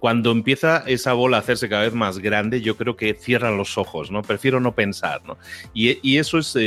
cuando 0.00 0.32
empieza 0.32 0.84
esa 0.86 1.14
bola 1.14 1.38
a 1.38 1.40
hacerse 1.40 1.68
cada 1.68 1.82
vez 1.82 1.94
más 1.94 2.18
grande, 2.18 2.60
yo 2.60 2.76
creo 2.76 2.96
que 2.96 3.14
cierran 3.14 3.56
los 3.56 3.78
ojos, 3.78 4.10
¿no? 4.10 4.20
Prefiero 4.20 4.60
no 4.60 4.74
pensar, 4.74 5.22
¿no? 5.24 5.38
Y, 5.72 5.98
y 6.02 6.18
eso 6.18 6.38
es 6.38 6.58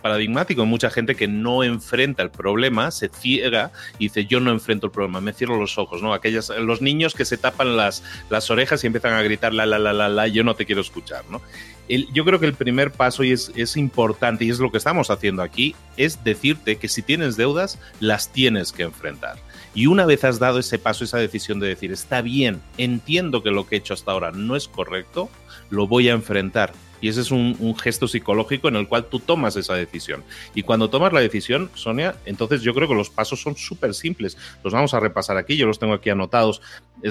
paradigmático. 0.00 0.64
Mucha 0.64 0.90
gente 0.90 1.16
que 1.16 1.26
no 1.26 1.64
enfrenta 1.64 2.22
el 2.22 2.30
problema 2.30 2.90
se 2.90 3.08
ciega 3.08 3.72
y 3.98 4.04
dice, 4.04 4.26
yo 4.26 4.38
no 4.38 4.52
enfrento 4.52 4.86
el 4.86 4.92
problema, 4.92 5.20
me 5.20 5.32
cierro 5.32 5.58
los 5.58 5.78
ojos, 5.78 6.02
¿no? 6.02 6.14
Aquellas, 6.14 6.50
los 6.50 6.82
niños 6.82 7.14
que 7.14 7.24
se 7.24 7.36
tapan 7.36 7.76
las, 7.76 8.04
las 8.30 8.50
orejas 8.50 8.84
y 8.84 8.86
empiezan 8.86 9.14
a 9.14 9.22
gritar, 9.22 9.52
la, 9.52 9.66
la, 9.66 9.78
la, 9.78 9.92
la, 9.92 10.08
la, 10.08 10.28
yo 10.28 10.44
no 10.44 10.54
te 10.54 10.66
quiero 10.66 10.82
escuchar, 10.82 11.24
¿no? 11.30 11.40
yo 11.88 12.24
creo 12.24 12.40
que 12.40 12.46
el 12.46 12.54
primer 12.54 12.92
paso, 12.92 13.11
es, 13.20 13.52
es, 13.54 13.76
importante, 13.76 14.44
y 14.44 14.50
es 14.50 14.58
lo 14.58 14.70
que 14.70 14.78
estamos 14.78 15.10
haciendo 15.10 15.42
aquí, 15.42 15.74
es 15.96 16.22
decirte 16.24 16.76
que 16.76 16.88
si 16.88 17.02
tienes 17.02 17.36
deudas, 17.36 17.78
las 18.00 18.32
tienes 18.32 18.72
que 18.72 18.84
enfrentar. 18.84 19.36
Y 19.74 19.86
una 19.86 20.06
vez 20.06 20.24
has 20.24 20.38
dado 20.38 20.58
ese 20.58 20.78
paso, 20.78 21.04
esa 21.04 21.18
decisión 21.18 21.60
de 21.60 21.68
decir, 21.68 21.92
está 21.92 22.22
bien, 22.22 22.60
entiendo 22.78 23.42
que 23.42 23.50
lo 23.50 23.66
que 23.66 23.76
he 23.76 23.78
hecho 23.78 23.94
hasta 23.94 24.12
ahora 24.12 24.30
no 24.30 24.56
es 24.56 24.68
correcto, 24.68 25.30
lo 25.70 25.86
voy 25.86 26.08
a 26.08 26.12
enfrentar 26.12 26.72
y 27.02 27.08
ese 27.08 27.20
es 27.20 27.30
un, 27.30 27.76
gesto 27.82 28.06
psicológico 28.06 28.68
en 28.68 28.76
el 28.76 28.86
cual 28.86 29.06
tú 29.06 29.18
tomas 29.18 29.56
esa 29.56 29.74
decisión. 29.74 30.22
Y 30.54 30.62
cuando 30.62 30.88
tomas 30.88 31.12
la 31.12 31.20
decisión, 31.20 31.68
Sonia, 31.74 32.14
entonces 32.24 32.62
yo 32.62 32.72
creo 32.74 32.86
que 32.86 32.94
los 32.94 33.10
pasos 33.10 33.42
son 33.42 33.56
súper 33.56 33.92
simples. 33.92 34.38
Los 34.62 34.72
vamos 34.72 34.94
a 34.94 35.00
repasar 35.00 35.36
aquí, 35.36 35.56
yo 35.56 35.66
los 35.66 35.80
tengo 35.80 35.94
aquí 35.94 36.10
anotados. 36.10 36.62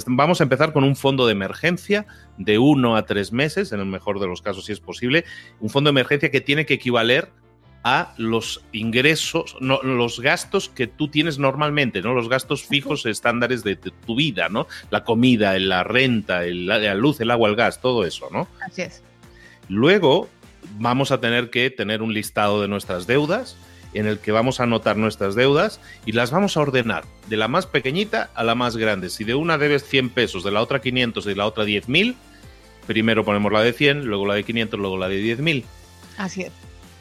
Vamos 0.07 0.39
a 0.39 0.43
empezar 0.43 0.71
con 0.71 0.85
un 0.85 0.95
fondo 0.95 1.25
de 1.25 1.33
emergencia 1.33 2.07
de 2.37 2.57
uno 2.57 2.95
a 2.95 3.05
tres 3.05 3.33
meses, 3.33 3.73
en 3.73 3.81
el 3.81 3.85
mejor 3.85 4.21
de 4.21 4.27
los 4.27 4.41
casos 4.41 4.65
si 4.65 4.71
es 4.71 4.79
posible. 4.79 5.25
Un 5.59 5.69
fondo 5.69 5.89
de 5.89 5.91
emergencia 5.91 6.31
que 6.31 6.39
tiene 6.39 6.65
que 6.65 6.75
equivaler 6.75 7.29
a 7.83 8.13
los 8.17 8.63
ingresos, 8.71 9.57
no, 9.59 9.81
los 9.81 10.21
gastos 10.21 10.69
que 10.69 10.87
tú 10.87 11.09
tienes 11.09 11.37
normalmente, 11.37 12.01
¿no? 12.01 12.13
Los 12.13 12.29
gastos 12.29 12.63
fijos 12.63 13.05
estándares 13.05 13.63
de, 13.63 13.75
tu 13.75 14.15
vida, 14.15 14.47
¿no? 14.47 14.67
La 14.89 15.03
comida, 15.03 15.57
la 15.59 15.83
renta, 15.83 16.43
la 16.43 16.93
luz, 16.93 17.19
el 17.19 17.31
agua, 17.31 17.49
el 17.49 17.55
gas, 17.55 17.81
todo 17.81 18.05
eso, 18.05 18.29
¿no? 18.31 18.47
Así 18.61 18.83
es. 18.83 19.03
Luego, 19.71 20.27
vamos 20.79 21.11
a 21.11 21.21
tener 21.21 21.49
que 21.49 21.69
tener 21.69 22.01
un 22.01 22.13
listado 22.13 22.61
de 22.61 22.67
nuestras 22.67 23.07
deudas 23.07 23.55
en 23.93 24.05
el 24.05 24.19
que 24.19 24.33
vamos 24.33 24.59
a 24.59 24.63
anotar 24.63 24.97
nuestras 24.97 25.33
deudas 25.33 25.79
y 26.05 26.11
las 26.11 26.29
vamos 26.29 26.57
a 26.57 26.59
ordenar 26.59 27.05
de 27.29 27.37
la 27.37 27.47
más 27.47 27.67
pequeñita 27.67 28.31
a 28.35 28.43
la 28.43 28.53
más 28.53 28.75
grande. 28.75 29.09
Si 29.09 29.23
de 29.23 29.33
una 29.33 29.57
debes 29.57 29.85
100 29.85 30.09
pesos, 30.09 30.43
de 30.43 30.51
la 30.51 30.61
otra 30.61 30.81
500 30.81 31.25
y 31.25 31.29
de 31.29 31.35
la 31.37 31.45
otra 31.45 31.63
10.000, 31.63 32.15
primero 32.85 33.23
ponemos 33.23 33.49
la 33.49 33.61
de 33.61 33.71
100, 33.71 34.03
luego 34.03 34.25
la 34.25 34.35
de 34.35 34.43
500, 34.43 34.77
luego 34.77 34.97
la 34.97 35.07
de 35.07 35.37
10.000. 35.37 35.63
Así 36.17 36.41
es. 36.41 36.51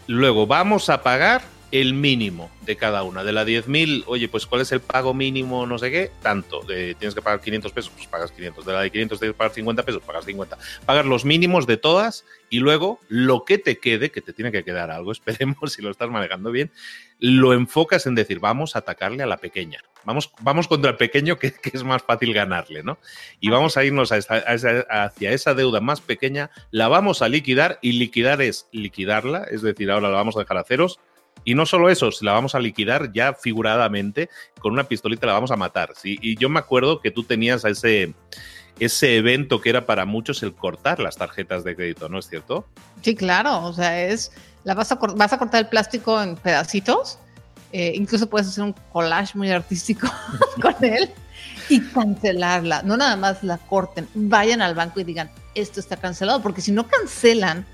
Luego 0.07 0.47
vamos 0.47 0.91
a 0.91 1.03
pagar 1.03 1.43
el 1.73 1.95
mínimo 1.95 2.51
de 2.63 2.77
cada 2.77 3.03
una. 3.03 3.25
De 3.25 3.33
la 3.33 3.45
10.000, 3.45 4.05
oye, 4.07 4.29
pues 4.29 4.47
¿cuál 4.47 4.63
es 4.63 4.73
el 4.73 4.81
pago 4.81 5.15
mínimo? 5.15 5.67
No 5.67 5.79
sé 5.79 5.91
qué, 5.91 6.11
tanto. 6.23 6.61
De, 6.63 6.95
tienes 6.95 7.15
que 7.15 7.23
pagar 7.23 7.41
500 7.41 7.73
pesos, 7.73 7.93
pues 7.95 8.07
pagas 8.07 8.33
500. 8.33 8.65
De 8.65 8.73
la 8.73 8.81
de 8.83 8.91
500 8.91 9.19
tienes 9.19 9.35
que 9.35 9.39
pagar 9.39 9.55
50 9.55 9.83
pesos, 9.85 10.03
pagas 10.03 10.25
50. 10.25 10.59
Pagas 10.85 11.07
los 11.07 11.25
mínimos 11.25 11.67
de 11.67 11.77
todas 11.77 12.25
y 12.49 12.59
luego 12.59 13.01
lo 13.09 13.45
que 13.45 13.59
te 13.59 13.79
quede, 13.79 14.11
que 14.11 14.21
te 14.21 14.33
tiene 14.33 14.53
que 14.53 14.65
quedar 14.65 14.91
algo, 14.91 15.13
esperemos 15.13 15.73
si 15.73 15.83
lo 15.83 15.91
estás 15.91 16.11
manejando 16.11 16.51
bien, 16.51 16.71
lo 17.19 17.53
enfocas 17.53 18.07
en 18.07 18.15
decir, 18.15 18.41
vamos 18.41 18.75
a 18.75 18.81
atacarle 18.81 19.23
a 19.23 19.27
la 19.27 19.37
pequeña. 19.37 19.81
Vamos, 20.05 20.33
vamos 20.41 20.67
contra 20.67 20.93
el 20.93 20.97
pequeño 20.97 21.39
que, 21.39 21.53
es 21.63 21.85
más 21.85 22.03
fácil 22.03 22.33
ganarle, 22.33 22.83
¿no? 22.83 22.99
Y 23.39 23.51
vamos 23.51 23.77
a 23.77 23.85
irnos 23.85 24.13
hacia 24.13 25.33
esa 25.33 25.55
deuda 25.55 25.81
más 25.81 26.01
pequeña, 26.01 26.51
la 26.71 26.89
vamos 26.89 27.21
a 27.21 27.29
liquidar 27.29 27.79
y 27.83 27.93
liquidar 27.93 28.41
es 28.41 28.67
liquidarla, 28.73 29.45
es 29.51 29.61
decir, 29.61 29.91
ahora 29.91 30.09
la 30.09 30.17
vamos 30.17 30.37
a 30.37 30.41
dejar 30.41 30.57
a 30.57 30.65
ceros 30.65 31.01
y 31.45 31.55
no 31.55 31.67
solo 31.67 31.89
eso, 31.89 32.13
si 32.13 32.25
la 32.25 32.33
vamos 32.33 32.55
a 32.55 32.61
liquidar 32.61 33.13
ya 33.13 33.35
figuradamente, 33.35 34.29
con 34.61 34.73
una 34.73 34.85
pistolita 34.85 35.27
la 35.27 35.33
vamos 35.33 35.51
a 35.51 35.57
matar. 35.57 35.93
¿sí? 35.97 36.19
Y 36.21 36.37
yo 36.37 36.49
me 36.49 36.59
acuerdo 36.59 37.01
que 37.01 37.11
tú 37.11 37.25
tenías 37.25 37.65
ese, 37.65 38.15
ese 38.79 39.17
evento 39.17 39.61
que 39.61 39.71
era 39.71 39.87
para 39.87 40.05
muchos 40.05 40.43
el 40.43 40.55
cortar 40.55 41.01
las 41.01 41.17
tarjetas 41.17 41.65
de 41.65 41.77
crédito, 41.77 42.09
¿no 42.09 42.19
es 42.19 42.27
cierto? 42.29 42.67
Sí, 43.03 43.15
claro. 43.15 43.65
O 43.65 43.73
sea, 43.73 44.03
es. 44.03 44.33
La 44.65 44.75
vas, 44.75 44.93
a, 44.93 44.97
vas 44.97 45.33
a 45.33 45.39
cortar 45.39 45.61
el 45.61 45.69
plástico 45.69 46.21
en 46.21 46.37
pedacitos. 46.37 47.19
Eh, 47.73 47.93
incluso 47.95 48.29
puedes 48.29 48.49
hacer 48.49 48.65
un 48.65 48.75
collage 48.93 49.39
muy 49.39 49.51
artístico 49.51 50.09
con 50.61 50.75
él 50.85 51.11
y 51.69 51.81
cancelarla. 51.81 52.83
No 52.83 52.97
nada 52.97 53.17
más 53.17 53.43
la 53.43 53.59
corten, 53.59 54.09
vayan 54.15 54.61
al 54.61 54.75
banco 54.75 55.01
y 55.01 55.05
digan, 55.05 55.31
esto 55.55 55.81
está 55.81 55.97
cancelado, 55.97 56.43
porque 56.43 56.61
si 56.61 56.73
no 56.73 56.87
cancelan 56.87 57.65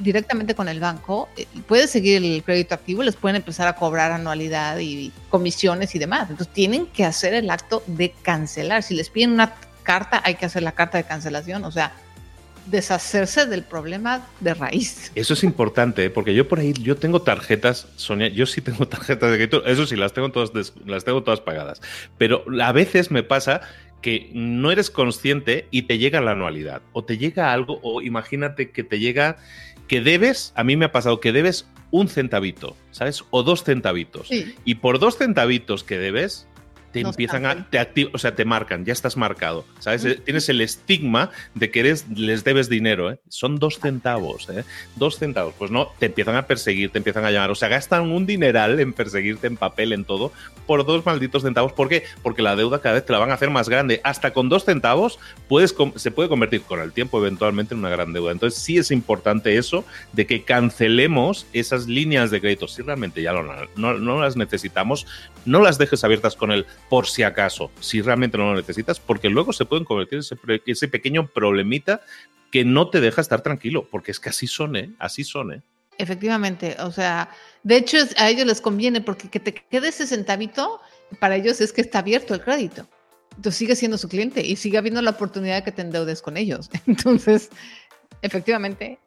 directamente 0.00 0.54
con 0.54 0.68
el 0.68 0.80
banco, 0.80 1.28
eh, 1.36 1.46
puedes 1.66 1.90
seguir 1.90 2.22
el 2.22 2.42
crédito 2.42 2.74
activo, 2.74 3.02
les 3.02 3.16
pueden 3.16 3.36
empezar 3.36 3.66
a 3.68 3.74
cobrar 3.74 4.12
anualidad 4.12 4.78
y 4.78 5.12
comisiones 5.28 5.94
y 5.94 5.98
demás. 5.98 6.30
Entonces 6.30 6.52
tienen 6.52 6.86
que 6.86 7.04
hacer 7.04 7.34
el 7.34 7.50
acto 7.50 7.82
de 7.86 8.12
cancelar. 8.22 8.82
Si 8.82 8.94
les 8.94 9.10
piden 9.10 9.32
una 9.32 9.54
carta, 9.82 10.22
hay 10.24 10.36
que 10.36 10.46
hacer 10.46 10.62
la 10.62 10.72
carta 10.72 10.98
de 10.98 11.04
cancelación. 11.04 11.64
O 11.64 11.72
sea, 11.72 11.92
deshacerse 12.66 13.46
del 13.46 13.64
problema 13.64 14.26
de 14.40 14.54
raíz. 14.54 15.10
Eso 15.14 15.34
es 15.34 15.44
importante, 15.44 16.04
¿eh? 16.04 16.10
porque 16.10 16.34
yo 16.34 16.48
por 16.48 16.60
ahí, 16.60 16.72
yo 16.72 16.96
tengo 16.96 17.22
tarjetas, 17.22 17.88
Sonia, 17.96 18.28
yo 18.28 18.46
sí 18.46 18.60
tengo 18.60 18.86
tarjetas 18.88 19.30
de 19.30 19.36
crédito, 19.36 19.64
eso 19.66 19.86
sí, 19.86 19.96
las 19.96 20.12
tengo 20.12 20.30
todas, 20.30 20.72
las 20.86 21.04
tengo 21.04 21.22
todas 21.22 21.40
pagadas, 21.40 21.80
pero 22.18 22.44
a 22.62 22.72
veces 22.72 23.10
me 23.10 23.22
pasa 23.22 23.62
que 24.02 24.30
no 24.32 24.70
eres 24.70 24.90
consciente 24.90 25.66
y 25.70 25.82
te 25.82 25.98
llega 25.98 26.20
la 26.20 26.32
anualidad, 26.32 26.82
o 26.92 27.04
te 27.04 27.18
llega 27.18 27.52
algo, 27.52 27.80
o 27.82 28.00
imagínate 28.02 28.70
que 28.70 28.82
te 28.82 28.98
llega 28.98 29.36
que 29.90 30.00
debes, 30.00 30.52
a 30.54 30.62
mí 30.62 30.76
me 30.76 30.84
ha 30.84 30.92
pasado 30.92 31.18
que 31.18 31.32
debes 31.32 31.66
un 31.90 32.06
centavito, 32.06 32.76
¿sabes? 32.92 33.24
O 33.30 33.42
dos 33.42 33.64
centavitos. 33.64 34.28
Y 34.64 34.76
por 34.76 35.00
dos 35.00 35.18
centavitos 35.18 35.82
que 35.82 35.98
debes, 35.98 36.46
te 36.92 37.00
empiezan 37.00 37.46
a, 37.46 37.68
te 37.70 38.10
o 38.12 38.18
sea, 38.18 38.34
te 38.34 38.44
marcan, 38.44 38.84
ya 38.84 38.92
estás 38.92 39.16
marcado, 39.16 39.64
¿sabes? 39.78 40.24
Tienes 40.24 40.48
el 40.48 40.60
estigma 40.60 41.30
de 41.54 41.70
que 41.70 41.80
eres, 41.80 42.06
les 42.14 42.44
debes 42.44 42.68
dinero, 42.68 43.10
¿eh? 43.10 43.20
Son 43.28 43.58
dos 43.58 43.78
centavos, 43.78 44.48
¿eh? 44.48 44.64
Dos 44.96 45.18
centavos, 45.18 45.54
pues 45.58 45.70
no, 45.70 45.90
te 45.98 46.06
empiezan 46.06 46.36
a 46.36 46.46
perseguir, 46.46 46.90
te 46.90 46.98
empiezan 46.98 47.24
a 47.24 47.30
llamar, 47.30 47.50
o 47.50 47.54
sea, 47.54 47.68
gastan 47.68 48.10
un 48.10 48.26
dineral 48.26 48.80
en 48.80 48.92
perseguirte 48.92 49.46
en 49.46 49.56
papel, 49.56 49.92
en 49.92 50.04
todo, 50.04 50.32
por 50.66 50.84
dos 50.84 51.04
malditos 51.06 51.42
centavos, 51.42 51.72
¿por 51.72 51.88
qué? 51.88 52.04
Porque 52.22 52.42
la 52.42 52.56
deuda 52.56 52.80
cada 52.80 52.96
vez 52.96 53.06
te 53.06 53.12
la 53.12 53.18
van 53.18 53.30
a 53.30 53.34
hacer 53.34 53.50
más 53.50 53.68
grande, 53.68 54.00
hasta 54.04 54.32
con 54.32 54.48
dos 54.48 54.64
centavos 54.64 55.18
puedes, 55.48 55.74
se 55.96 56.10
puede 56.10 56.28
convertir 56.28 56.62
con 56.62 56.80
el 56.80 56.92
tiempo 56.92 57.18
eventualmente 57.18 57.74
en 57.74 57.80
una 57.80 57.90
gran 57.90 58.12
deuda, 58.12 58.32
entonces 58.32 58.60
sí 58.60 58.78
es 58.78 58.90
importante 58.90 59.56
eso, 59.56 59.84
de 60.12 60.26
que 60.26 60.42
cancelemos 60.42 61.46
esas 61.52 61.86
líneas 61.86 62.30
de 62.30 62.40
crédito, 62.40 62.66
si 62.66 62.82
realmente 62.82 63.22
ya 63.22 63.32
no, 63.32 63.42
no, 63.76 63.94
no 63.94 64.20
las 64.20 64.36
necesitamos, 64.36 65.06
no 65.44 65.60
las 65.60 65.78
dejes 65.78 66.04
abiertas 66.04 66.36
con 66.36 66.52
el 66.52 66.66
por 66.88 67.06
si 67.06 67.22
acaso, 67.22 67.70
si 67.80 68.02
realmente 68.02 68.38
no 68.38 68.50
lo 68.50 68.56
necesitas, 68.56 69.00
porque 69.00 69.28
luego 69.28 69.52
se 69.52 69.64
pueden 69.64 69.84
convertir 69.84 70.16
en 70.16 70.20
ese, 70.20 70.36
ese 70.66 70.88
pequeño 70.88 71.26
problemita 71.26 72.00
que 72.50 72.64
no 72.64 72.90
te 72.90 73.00
deja 73.00 73.20
estar 73.20 73.42
tranquilo, 73.42 73.86
porque 73.90 74.10
es 74.10 74.20
que 74.20 74.28
así 74.28 74.46
son, 74.46 74.76
¿eh? 74.76 74.90
Así 74.98 75.24
son, 75.24 75.52
¿eh? 75.52 75.62
Efectivamente, 75.98 76.76
o 76.80 76.90
sea, 76.90 77.28
de 77.62 77.76
hecho 77.76 77.98
a 78.16 78.30
ellos 78.30 78.46
les 78.46 78.60
conviene 78.60 79.02
porque 79.02 79.28
que 79.28 79.38
te 79.38 79.52
quede 79.52 79.88
ese 79.88 80.06
centavito, 80.06 80.80
para 81.18 81.36
ellos 81.36 81.60
es 81.60 81.72
que 81.72 81.82
está 81.82 81.98
abierto 81.98 82.32
el 82.32 82.40
crédito. 82.40 82.88
Entonces 83.36 83.58
sigue 83.58 83.76
siendo 83.76 83.98
su 83.98 84.08
cliente 84.08 84.44
y 84.44 84.56
sigue 84.56 84.78
habiendo 84.78 85.02
la 85.02 85.10
oportunidad 85.10 85.56
de 85.56 85.64
que 85.64 85.72
te 85.72 85.82
endeudes 85.82 86.22
con 86.22 86.36
ellos. 86.36 86.70
Entonces, 86.86 87.50
efectivamente, 88.22 88.98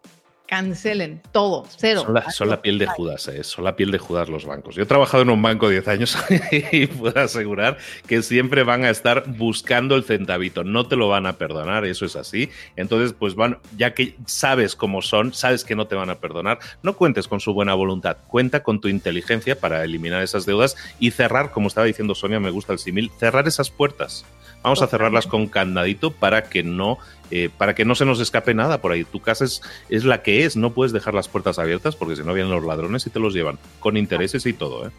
cancelen 0.54 1.20
todo, 1.32 1.66
cero. 1.78 2.06
Son 2.30 2.48
la, 2.48 2.62
piel 2.62 2.78
de 2.78 2.86
Judas, 2.86 3.28
¿eh? 3.28 3.44
son 3.44 3.64
la 3.64 3.76
piel 3.76 3.90
de 3.90 3.98
Judas 3.98 4.30
los 4.30 4.46
bancos. 4.46 4.76
Yo 4.76 4.84
he 4.84 4.86
trabajado 4.86 5.24
en 5.24 5.32
un 5.32 5.42
banco 5.42 5.68
10 5.68 5.88
años 5.88 6.16
y 6.72 6.86
puedo 6.86 7.20
asegurar 7.20 7.80
que 8.06 8.22
siempre 8.22 8.62
van 8.62 8.86
a 8.86 8.92
estar 8.92 9.24
buscando 9.26 9.96
el 9.96 10.04
centavito, 10.04 10.64
no 10.64 10.86
te 10.86 10.96
lo 10.96 11.10
van 11.10 11.26
a 11.26 11.40
perdonar, 11.40 11.86
eso 11.86 12.06
es 12.06 12.16
así. 12.16 12.52
Entonces, 12.76 13.16
pues 13.18 13.34
van, 13.34 13.58
ya 13.80 13.96
que 13.96 14.16
sabes 14.28 14.76
cómo 14.76 15.02
son, 15.02 15.34
sabes 15.34 15.64
que 15.64 15.76
no 15.76 15.88
te 15.88 15.96
van 15.96 16.12
a 16.12 16.20
perdonar, 16.20 16.60
no 16.84 16.94
cuentes 16.94 17.28
con 17.28 17.40
su 17.40 17.52
buena 17.56 17.74
voluntad, 17.74 18.18
cuenta 18.28 18.62
con 18.62 18.80
tu 18.80 18.90
inteligencia 18.90 19.60
para 19.60 19.84
eliminar 19.84 20.22
esas 20.22 20.46
deudas 20.46 20.78
y 21.00 21.10
cerrar, 21.10 21.50
como 21.50 21.68
estaba 21.68 21.88
diciendo 21.88 22.14
Sonia, 22.14 22.40
me 22.40 22.52
gusta 22.52 22.74
el 22.74 22.80
simil, 22.80 23.10
cerrar 23.18 23.48
esas 23.48 23.72
puertas. 23.72 24.24
Vamos 24.62 24.82
a 24.82 24.88
cerrarlas 24.88 25.28
con 25.28 25.48
candadito 25.48 26.12
para 26.12 26.44
que 26.44 26.64
no 26.64 26.98
eh, 27.32 27.50
para 27.58 27.76
que 27.76 27.86
no 27.86 27.96
se 27.96 28.06
nos 28.06 28.20
escape 28.20 28.54
nada 28.54 28.82
por 28.82 28.92
ahí. 28.92 29.04
Tu 29.04 29.20
casa 29.20 29.46
es, 29.46 29.62
es, 29.90 30.04
la 30.04 30.22
que 30.22 30.46
es, 30.46 30.56
no 30.56 30.74
puedes 30.74 30.92
dejar 30.92 31.14
las 31.14 31.28
puertas 31.28 31.60
abiertas 31.60 31.96
porque 31.96 32.16
si 32.16 32.24
no 32.24 32.34
vienen 32.34 32.52
los 32.52 32.64
ladrones 32.64 33.06
y 33.08 33.10
te 33.10 33.20
los 33.20 33.34
llevan, 33.34 33.58
con 33.80 33.98
intereses 33.98 34.46
y 34.46 34.54
todo. 34.54 34.88
¿eh? 34.88 34.92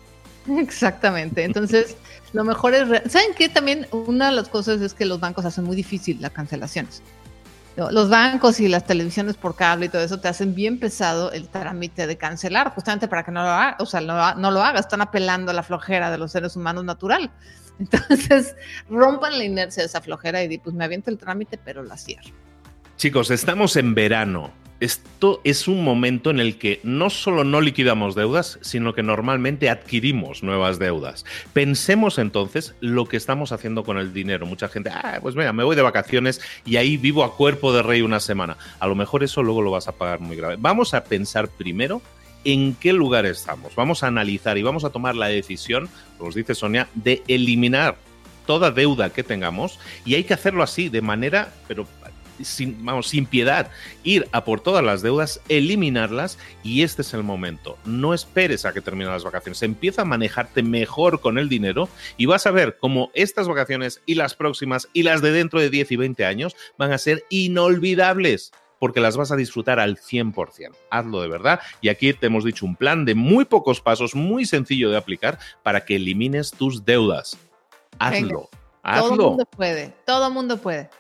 Exactamente. 0.58 1.44
Entonces, 1.44 1.96
lo 2.32 2.44
mejor 2.44 2.74
es... 2.74 3.12
¿Saben 3.12 3.34
qué? 3.36 3.48
También 3.48 3.86
una 3.90 4.26
de 4.26 4.36
las 4.36 4.48
cosas 4.48 4.80
es 4.80 4.94
que 4.94 5.04
los 5.04 5.20
bancos 5.20 5.44
hacen 5.44 5.64
muy 5.64 5.76
difícil 5.76 6.20
las 6.20 6.32
cancelaciones. 6.32 7.02
Los 7.76 8.08
bancos 8.08 8.60
y 8.60 8.68
las 8.68 8.86
televisiones 8.86 9.36
por 9.36 9.56
cable 9.56 9.86
y 9.86 9.88
todo 9.88 10.02
eso 10.02 10.20
te 10.20 10.28
hacen 10.28 10.54
bien 10.54 10.78
pesado 10.78 11.32
el 11.32 11.48
trámite 11.48 12.06
de 12.06 12.16
cancelar, 12.16 12.72
justamente 12.72 13.08
para 13.08 13.24
que 13.24 13.32
no 13.32 13.42
lo 13.42 13.48
hagas, 13.48 13.76
o 13.80 13.86
sea, 13.86 14.00
no, 14.00 14.34
no 14.36 14.50
lo 14.52 14.62
hagas. 14.62 14.82
Están 14.82 15.00
apelando 15.00 15.50
a 15.50 15.54
la 15.54 15.64
flojera 15.64 16.10
de 16.10 16.18
los 16.18 16.30
seres 16.30 16.54
humanos 16.54 16.84
natural. 16.84 17.32
Entonces, 17.80 18.54
rompan 18.88 19.36
la 19.36 19.44
inercia 19.44 19.82
de 19.82 19.88
esa 19.88 20.00
flojera 20.00 20.42
y 20.42 20.48
di, 20.48 20.58
pues 20.58 20.74
me 20.76 20.84
aviento 20.84 21.10
el 21.10 21.18
trámite, 21.18 21.58
pero 21.58 21.82
la 21.82 21.96
cierro. 21.96 22.30
Chicos, 22.96 23.30
estamos 23.32 23.74
en 23.76 23.94
verano. 23.94 24.52
Esto 24.80 25.40
es 25.44 25.68
un 25.68 25.84
momento 25.84 26.30
en 26.30 26.40
el 26.40 26.58
que 26.58 26.80
no 26.82 27.08
solo 27.08 27.44
no 27.44 27.60
liquidamos 27.60 28.14
deudas, 28.14 28.58
sino 28.60 28.92
que 28.92 29.02
normalmente 29.02 29.70
adquirimos 29.70 30.42
nuevas 30.42 30.78
deudas. 30.78 31.24
Pensemos 31.52 32.18
entonces 32.18 32.74
lo 32.80 33.06
que 33.06 33.16
estamos 33.16 33.52
haciendo 33.52 33.84
con 33.84 33.98
el 33.98 34.12
dinero. 34.12 34.46
Mucha 34.46 34.68
gente, 34.68 34.90
ah, 34.90 35.20
pues 35.22 35.36
mira, 35.36 35.52
me 35.52 35.64
voy 35.64 35.76
de 35.76 35.82
vacaciones 35.82 36.40
y 36.66 36.76
ahí 36.76 36.96
vivo 36.96 37.22
a 37.24 37.36
cuerpo 37.36 37.72
de 37.72 37.82
rey 37.82 38.02
una 38.02 38.20
semana. 38.20 38.56
A 38.80 38.86
lo 38.86 38.94
mejor 38.94 39.22
eso 39.22 39.42
luego 39.42 39.62
lo 39.62 39.70
vas 39.70 39.88
a 39.88 39.92
pagar 39.92 40.20
muy 40.20 40.36
grave. 40.36 40.56
Vamos 40.58 40.92
a 40.92 41.04
pensar 41.04 41.48
primero 41.48 42.02
en 42.44 42.74
qué 42.74 42.92
lugar 42.92 43.26
estamos. 43.26 43.74
Vamos 43.74 44.02
a 44.02 44.08
analizar 44.08 44.58
y 44.58 44.62
vamos 44.62 44.84
a 44.84 44.90
tomar 44.90 45.14
la 45.14 45.28
decisión, 45.28 45.88
como 46.18 46.28
os 46.28 46.34
dice 46.34 46.54
Sonia, 46.54 46.88
de 46.94 47.22
eliminar 47.28 47.96
toda 48.46 48.70
deuda 48.70 49.10
que 49.10 49.22
tengamos 49.22 49.78
y 50.04 50.14
hay 50.14 50.24
que 50.24 50.34
hacerlo 50.34 50.62
así, 50.62 50.88
de 50.88 51.00
manera, 51.00 51.52
pero 51.66 51.86
sin, 52.42 52.84
vamos, 52.84 53.08
sin 53.08 53.26
piedad, 53.26 53.70
ir 54.02 54.28
a 54.32 54.44
por 54.44 54.60
todas 54.60 54.84
las 54.84 55.02
deudas, 55.02 55.40
eliminarlas 55.48 56.38
y 56.62 56.82
este 56.82 57.02
es 57.02 57.14
el 57.14 57.22
momento. 57.22 57.78
No 57.84 58.14
esperes 58.14 58.64
a 58.64 58.72
que 58.72 58.80
terminen 58.80 59.12
las 59.12 59.24
vacaciones, 59.24 59.62
empieza 59.62 60.02
a 60.02 60.06
manejarte 60.06 60.62
mejor 60.62 61.20
con 61.20 61.38
el 61.38 61.48
dinero 61.48 61.88
y 62.16 62.26
vas 62.26 62.46
a 62.46 62.50
ver 62.50 62.78
cómo 62.78 63.10
estas 63.14 63.48
vacaciones 63.48 64.02
y 64.06 64.14
las 64.14 64.34
próximas 64.34 64.88
y 64.92 65.02
las 65.02 65.22
de 65.22 65.32
dentro 65.32 65.60
de 65.60 65.70
10 65.70 65.92
y 65.92 65.96
20 65.96 66.24
años 66.24 66.56
van 66.78 66.92
a 66.92 66.98
ser 66.98 67.24
inolvidables 67.30 68.52
porque 68.78 69.00
las 69.00 69.16
vas 69.16 69.32
a 69.32 69.36
disfrutar 69.36 69.80
al 69.80 69.96
100%. 69.96 70.74
Hazlo 70.90 71.22
de 71.22 71.28
verdad. 71.28 71.60
Y 71.80 71.88
aquí 71.88 72.12
te 72.12 72.26
hemos 72.26 72.44
dicho 72.44 72.66
un 72.66 72.76
plan 72.76 73.06
de 73.06 73.14
muy 73.14 73.46
pocos 73.46 73.80
pasos, 73.80 74.14
muy 74.14 74.44
sencillo 74.44 74.90
de 74.90 74.98
aplicar 74.98 75.38
para 75.62 75.86
que 75.86 75.96
elimines 75.96 76.50
tus 76.50 76.84
deudas. 76.84 77.38
Hazlo. 77.98 78.50
Hazlo. 78.82 79.08
Todo 79.08 79.14
el 79.14 79.20
mundo 79.30 79.46
puede. 79.46 79.94
Todo 80.04 80.26
el 80.26 80.32
mundo 80.34 80.58
puede. 80.58 80.90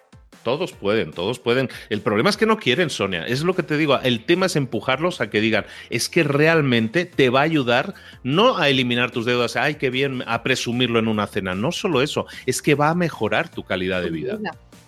Todos 0.44 0.72
pueden, 0.72 1.12
todos 1.12 1.40
pueden. 1.40 1.68
El 1.90 2.00
problema 2.00 2.30
es 2.30 2.36
que 2.36 2.46
no 2.46 2.58
quieren, 2.58 2.90
Sonia. 2.90 3.26
Es 3.26 3.42
lo 3.42 3.54
que 3.54 3.62
te 3.62 3.76
digo. 3.76 3.98
El 4.00 4.24
tema 4.24 4.46
es 4.46 4.56
empujarlos 4.56 5.20
a 5.20 5.30
que 5.30 5.40
digan, 5.40 5.64
es 5.90 6.08
que 6.08 6.22
realmente 6.22 7.06
te 7.06 7.30
va 7.30 7.40
a 7.40 7.44
ayudar 7.44 7.94
no 8.22 8.58
a 8.58 8.68
eliminar 8.68 9.10
tus 9.10 9.24
deudas, 9.24 9.56
ay, 9.56 9.76
qué 9.76 9.90
bien, 9.90 10.22
a 10.26 10.42
presumirlo 10.42 10.98
en 10.98 11.08
una 11.08 11.26
cena. 11.26 11.54
No 11.54 11.72
solo 11.72 12.02
eso, 12.02 12.26
es 12.46 12.62
que 12.62 12.74
va 12.74 12.90
a 12.90 12.94
mejorar 12.94 13.48
tu 13.48 13.64
calidad 13.64 14.02
de 14.02 14.10
vida. 14.10 14.38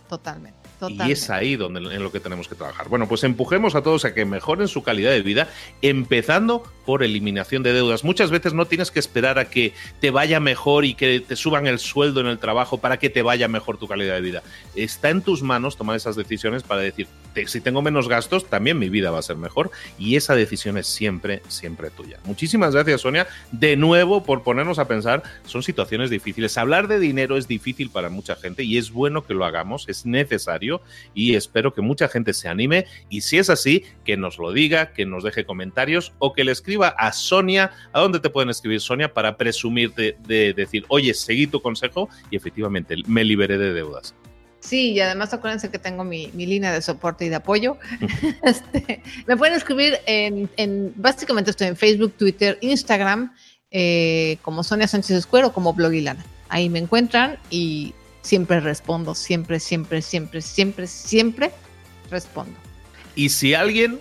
Totalmente. 0.08 0.66
Y 1.06 1.12
es 1.12 1.30
ahí 1.30 1.56
donde 1.56 1.80
en 1.80 2.02
lo 2.02 2.12
que 2.12 2.20
tenemos 2.20 2.48
que 2.48 2.54
trabajar. 2.54 2.88
Bueno, 2.88 3.08
pues 3.08 3.24
empujemos 3.24 3.74
a 3.74 3.82
todos 3.82 4.04
a 4.04 4.12
que 4.12 4.24
mejoren 4.24 4.68
su 4.68 4.82
calidad 4.82 5.10
de 5.10 5.22
vida, 5.22 5.48
empezando 5.80 6.64
por 6.86 7.02
eliminación 7.02 7.62
de 7.62 7.72
deudas. 7.72 8.04
Muchas 8.04 8.30
veces 8.30 8.54
no 8.54 8.66
tienes 8.66 8.90
que 8.90 9.00
esperar 9.00 9.38
a 9.38 9.50
que 9.50 9.74
te 10.00 10.10
vaya 10.10 10.40
mejor 10.40 10.84
y 10.84 10.94
que 10.94 11.20
te 11.20 11.36
suban 11.36 11.66
el 11.66 11.78
sueldo 11.78 12.20
en 12.20 12.28
el 12.28 12.38
trabajo 12.38 12.78
para 12.78 12.98
que 12.98 13.10
te 13.10 13.22
vaya 13.22 13.48
mejor 13.48 13.76
tu 13.76 13.88
calidad 13.88 14.14
de 14.14 14.20
vida. 14.20 14.42
Está 14.74 15.10
en 15.10 15.20
tus 15.20 15.42
manos 15.42 15.76
tomar 15.76 15.96
esas 15.96 16.16
decisiones 16.16 16.62
para 16.62 16.80
decir, 16.80 17.08
si 17.46 17.60
tengo 17.60 17.82
menos 17.82 18.08
gastos, 18.08 18.48
también 18.48 18.78
mi 18.78 18.88
vida 18.88 19.10
va 19.10 19.18
a 19.18 19.22
ser 19.22 19.36
mejor. 19.36 19.70
Y 19.98 20.16
esa 20.16 20.34
decisión 20.34 20.78
es 20.78 20.86
siempre, 20.86 21.42
siempre 21.48 21.90
tuya. 21.90 22.18
Muchísimas 22.24 22.72
gracias, 22.72 23.02
Sonia, 23.02 23.26
de 23.52 23.76
nuevo 23.76 24.22
por 24.24 24.42
ponernos 24.42 24.78
a 24.78 24.88
pensar. 24.88 25.22
Son 25.44 25.62
situaciones 25.62 26.08
difíciles. 26.08 26.56
Hablar 26.56 26.88
de 26.88 26.98
dinero 26.98 27.36
es 27.36 27.48
difícil 27.48 27.90
para 27.90 28.08
mucha 28.08 28.36
gente 28.36 28.62
y 28.62 28.78
es 28.78 28.92
bueno 28.92 29.26
que 29.26 29.34
lo 29.34 29.44
hagamos, 29.44 29.88
es 29.88 30.06
necesario 30.06 30.80
y 31.14 31.34
espero 31.34 31.74
que 31.74 31.82
mucha 31.82 32.08
gente 32.08 32.32
se 32.32 32.48
anime. 32.48 32.86
Y 33.10 33.22
si 33.22 33.38
es 33.38 33.50
así, 33.50 33.84
que 34.04 34.16
nos 34.16 34.38
lo 34.38 34.52
diga, 34.52 34.92
que 34.92 35.04
nos 35.04 35.24
deje 35.24 35.44
comentarios 35.44 36.12
o 36.18 36.32
que 36.32 36.44
le 36.44 36.52
escriba 36.52 36.75
a 36.84 37.12
Sonia. 37.12 37.72
¿A 37.92 38.00
dónde 38.00 38.20
te 38.20 38.30
pueden 38.30 38.50
escribir, 38.50 38.80
Sonia, 38.80 39.12
para 39.12 39.36
presumirte 39.36 40.16
de 40.26 40.52
decir, 40.52 40.84
oye, 40.88 41.14
seguí 41.14 41.46
tu 41.46 41.60
consejo 41.60 42.08
y 42.30 42.36
efectivamente 42.36 42.96
me 43.06 43.24
liberé 43.24 43.58
de 43.58 43.72
deudas? 43.72 44.14
Sí, 44.66 44.92
y 44.92 45.00
además 45.00 45.32
acuérdense 45.32 45.70
que 45.70 45.78
tengo 45.78 46.02
mi, 46.02 46.26
línea 46.32 46.72
de 46.72 46.82
soporte 46.82 47.24
y 47.24 47.28
de 47.28 47.36
apoyo. 47.36 47.78
Este, 48.42 49.02
me 49.26 49.36
pueden 49.36 49.54
escribir 49.54 49.98
en, 50.06 50.92
básicamente 50.96 51.50
estoy 51.50 51.68
en 51.68 51.76
Facebook, 51.76 52.14
Twitter, 52.16 52.58
Instagram, 52.60 53.32
eh, 53.70 54.38
como 54.42 54.64
Sonia 54.64 54.88
Sánchez 54.88 55.18
Escuero, 55.18 55.52
como 55.52 55.72
Blogilana. 55.72 56.24
Ahí 56.48 56.68
me 56.68 56.80
encuentran 56.80 57.38
y 57.50 57.94
siempre 58.22 58.58
respondo, 58.60 59.14
siempre, 59.14 59.60
siempre, 59.60 60.02
siempre, 60.02 60.42
siempre, 60.42 60.86
siempre 60.86 61.50
respondo. 62.10 62.54
Y 63.14 63.28
si 63.28 63.54
alguien, 63.54 64.00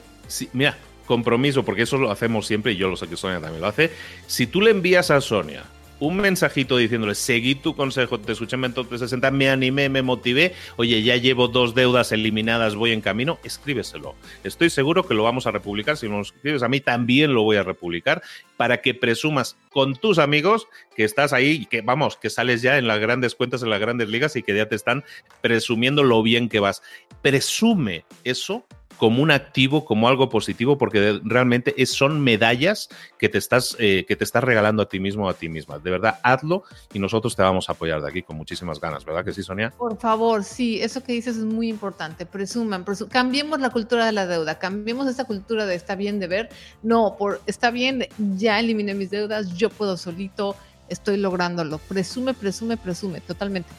mira, 0.53 0.77
compromiso, 1.05 1.63
porque 1.63 1.83
eso 1.83 1.97
lo 1.97 2.11
hacemos 2.11 2.47
siempre 2.47 2.73
y 2.73 2.77
yo 2.77 2.89
lo 2.89 2.97
sé 2.97 3.07
que 3.07 3.17
Sonia 3.17 3.39
también 3.39 3.61
lo 3.61 3.67
hace, 3.67 3.91
si 4.27 4.47
tú 4.47 4.61
le 4.61 4.71
envías 4.71 5.11
a 5.11 5.21
Sonia 5.21 5.63
un 5.99 6.17
mensajito 6.17 6.77
diciéndole, 6.77 7.15
seguí 7.15 7.55
tu 7.55 7.75
consejo, 7.75 8.19
te 8.19 8.33
escuché 8.33 8.55
en 8.55 8.61
Mentor 8.61 8.87
360, 8.87 9.31
me 9.31 9.49
animé, 9.49 9.89
me 9.89 10.01
motivé, 10.01 10.53
oye, 10.75 11.01
ya 11.03 11.15
llevo 11.15 11.47
dos 11.47 11.73
deudas 11.73 12.11
eliminadas, 12.11 12.75
voy 12.75 12.91
en 12.91 13.01
camino, 13.01 13.39
escríbeselo. 13.43 14.15
Estoy 14.43 14.69
seguro 14.69 15.07
que 15.07 15.13
lo 15.13 15.23
vamos 15.23 15.47
a 15.47 15.51
republicar, 15.51 15.97
si 15.97 16.09
no 16.09 16.17
lo 16.17 16.21
escribes 16.21 16.63
a 16.63 16.67
mí 16.67 16.81
también 16.81 17.33
lo 17.33 17.43
voy 17.43 17.57
a 17.57 17.63
republicar, 17.63 18.21
para 18.57 18.81
que 18.81 18.93
presumas 18.93 19.57
con 19.69 19.95
tus 19.95 20.19
amigos 20.19 20.67
que 20.95 21.03
estás 21.03 21.33
ahí 21.33 21.65
que, 21.65 21.81
vamos, 21.81 22.17
que 22.17 22.29
sales 22.29 22.61
ya 22.61 22.77
en 22.77 22.87
las 22.87 22.99
grandes 22.99 23.35
cuentas, 23.35 23.63
en 23.63 23.69
las 23.69 23.79
grandes 23.79 24.09
ligas 24.09 24.35
y 24.35 24.43
que 24.43 24.55
ya 24.55 24.67
te 24.67 24.75
están 24.75 25.03
presumiendo 25.41 26.03
lo 26.03 26.21
bien 26.23 26.49
que 26.49 26.59
vas. 26.59 26.81
Presume 27.21 28.05
eso 28.23 28.65
como 28.97 29.21
un 29.21 29.31
activo, 29.31 29.85
como 29.85 30.07
algo 30.07 30.29
positivo, 30.29 30.77
porque 30.77 31.19
realmente 31.23 31.73
es, 31.77 31.91
son 31.91 32.21
medallas 32.21 32.89
que 33.17 33.29
te, 33.29 33.37
estás, 33.37 33.75
eh, 33.79 34.05
que 34.07 34.15
te 34.15 34.23
estás 34.23 34.43
regalando 34.43 34.83
a 34.83 34.89
ti 34.89 34.99
mismo 34.99 35.25
o 35.25 35.29
a 35.29 35.33
ti 35.33 35.49
misma. 35.49 35.79
De 35.79 35.91
verdad, 35.91 36.19
hazlo 36.23 36.63
y 36.93 36.99
nosotros 36.99 37.35
te 37.35 37.41
vamos 37.41 37.69
a 37.69 37.73
apoyar 37.73 38.01
de 38.01 38.09
aquí 38.09 38.21
con 38.21 38.37
muchísimas 38.37 38.79
ganas, 38.79 39.05
¿verdad 39.05 39.23
que 39.23 39.33
sí, 39.33 39.43
Sonia? 39.43 39.73
Por 39.77 39.97
favor, 39.97 40.43
sí, 40.43 40.81
eso 40.81 41.03
que 41.03 41.13
dices 41.13 41.37
es 41.37 41.45
muy 41.45 41.69
importante. 41.69 42.25
Presuman, 42.25 42.85
cambiemos 43.09 43.59
la 43.59 43.69
cultura 43.69 44.05
de 44.05 44.11
la 44.11 44.27
deuda, 44.27 44.59
cambiemos 44.59 45.07
esa 45.07 45.25
cultura 45.25 45.65
de 45.65 45.75
está 45.75 45.95
bien 45.95 46.19
de 46.19 46.27
ver. 46.27 46.49
No, 46.83 47.15
por 47.17 47.41
está 47.45 47.71
bien, 47.71 48.07
ya 48.37 48.59
eliminé 48.59 48.93
mis 48.93 49.09
deudas, 49.09 49.53
yo 49.55 49.69
puedo 49.69 49.97
solito 49.97 50.55
estoy 50.89 51.17
lográndolo. 51.17 51.79
Presume, 51.79 52.33
presume, 52.33 52.77
presume, 52.77 53.21
totalmente. 53.21 53.69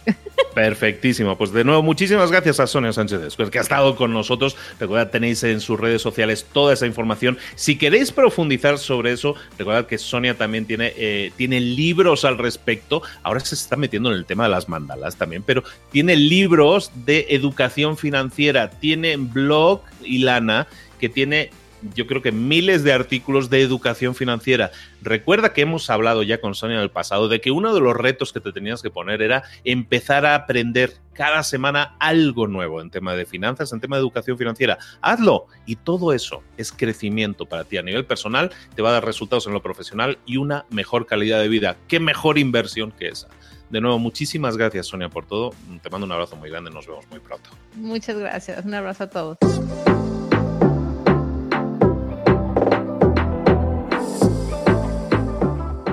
Perfectísimo. 0.54 1.36
Pues 1.36 1.52
de 1.52 1.64
nuevo, 1.64 1.82
muchísimas 1.82 2.30
gracias 2.30 2.60
a 2.60 2.66
Sonia 2.66 2.92
Sánchez, 2.92 3.36
que 3.50 3.58
ha 3.58 3.62
estado 3.62 3.94
con 3.94 4.12
nosotros. 4.12 4.56
Recuerda, 4.80 5.10
tenéis 5.10 5.42
en 5.44 5.60
sus 5.60 5.78
redes 5.78 6.00
sociales 6.00 6.46
toda 6.50 6.72
esa 6.72 6.86
información. 6.86 7.36
Si 7.54 7.76
queréis 7.76 8.10
profundizar 8.10 8.78
sobre 8.78 9.12
eso, 9.12 9.34
recordad 9.58 9.86
que 9.86 9.98
Sonia 9.98 10.36
también 10.36 10.64
tiene, 10.64 10.92
eh, 10.96 11.32
tiene 11.36 11.60
libros 11.60 12.24
al 12.24 12.38
respecto. 12.38 13.02
Ahora 13.22 13.40
se 13.40 13.54
está 13.54 13.76
metiendo 13.76 14.10
en 14.10 14.16
el 14.16 14.24
tema 14.24 14.44
de 14.44 14.50
las 14.50 14.68
mandalas 14.68 15.16
también, 15.16 15.42
pero 15.42 15.62
tiene 15.90 16.16
libros 16.16 16.90
de 17.04 17.26
educación 17.30 17.96
financiera, 17.98 18.70
tiene 18.70 19.16
blog 19.16 19.82
y 20.02 20.18
lana 20.18 20.66
que 20.98 21.08
tiene 21.08 21.50
yo 21.94 22.06
creo 22.06 22.22
que 22.22 22.32
miles 22.32 22.84
de 22.84 22.92
artículos 22.92 23.50
de 23.50 23.62
educación 23.62 24.14
financiera. 24.14 24.70
Recuerda 25.02 25.52
que 25.52 25.62
hemos 25.62 25.90
hablado 25.90 26.22
ya 26.22 26.40
con 26.40 26.54
Sonia 26.54 26.76
en 26.76 26.82
el 26.82 26.90
pasado 26.90 27.28
de 27.28 27.40
que 27.40 27.50
uno 27.50 27.74
de 27.74 27.80
los 27.80 27.96
retos 27.96 28.32
que 28.32 28.40
te 28.40 28.52
tenías 28.52 28.82
que 28.82 28.90
poner 28.90 29.22
era 29.22 29.44
empezar 29.64 30.26
a 30.26 30.34
aprender 30.34 30.94
cada 31.12 31.42
semana 31.42 31.96
algo 31.98 32.46
nuevo 32.46 32.80
en 32.80 32.90
tema 32.90 33.14
de 33.14 33.24
finanzas, 33.24 33.72
en 33.72 33.80
tema 33.80 33.96
de 33.96 34.00
educación 34.00 34.36
financiera. 34.36 34.78
Hazlo 35.00 35.46
y 35.64 35.76
todo 35.76 36.12
eso 36.12 36.42
es 36.56 36.72
crecimiento 36.72 37.46
para 37.46 37.64
ti 37.64 37.78
a 37.78 37.82
nivel 37.82 38.04
personal, 38.04 38.52
te 38.74 38.82
va 38.82 38.90
a 38.90 38.92
dar 38.92 39.04
resultados 39.04 39.46
en 39.46 39.54
lo 39.54 39.62
profesional 39.62 40.18
y 40.26 40.36
una 40.36 40.66
mejor 40.70 41.06
calidad 41.06 41.40
de 41.40 41.48
vida. 41.48 41.76
¿Qué 41.88 42.00
mejor 42.00 42.38
inversión 42.38 42.92
que 42.92 43.08
esa? 43.08 43.28
De 43.70 43.80
nuevo, 43.80 43.98
muchísimas 43.98 44.56
gracias 44.56 44.86
Sonia 44.86 45.08
por 45.08 45.26
todo. 45.26 45.52
Te 45.82 45.90
mando 45.90 46.06
un 46.06 46.12
abrazo 46.12 46.36
muy 46.36 46.50
grande, 46.50 46.70
nos 46.70 46.86
vemos 46.86 47.04
muy 47.10 47.18
pronto. 47.18 47.50
Muchas 47.74 48.16
gracias, 48.16 48.64
un 48.64 48.74
abrazo 48.74 49.04
a 49.04 49.10
todos. 49.10 49.38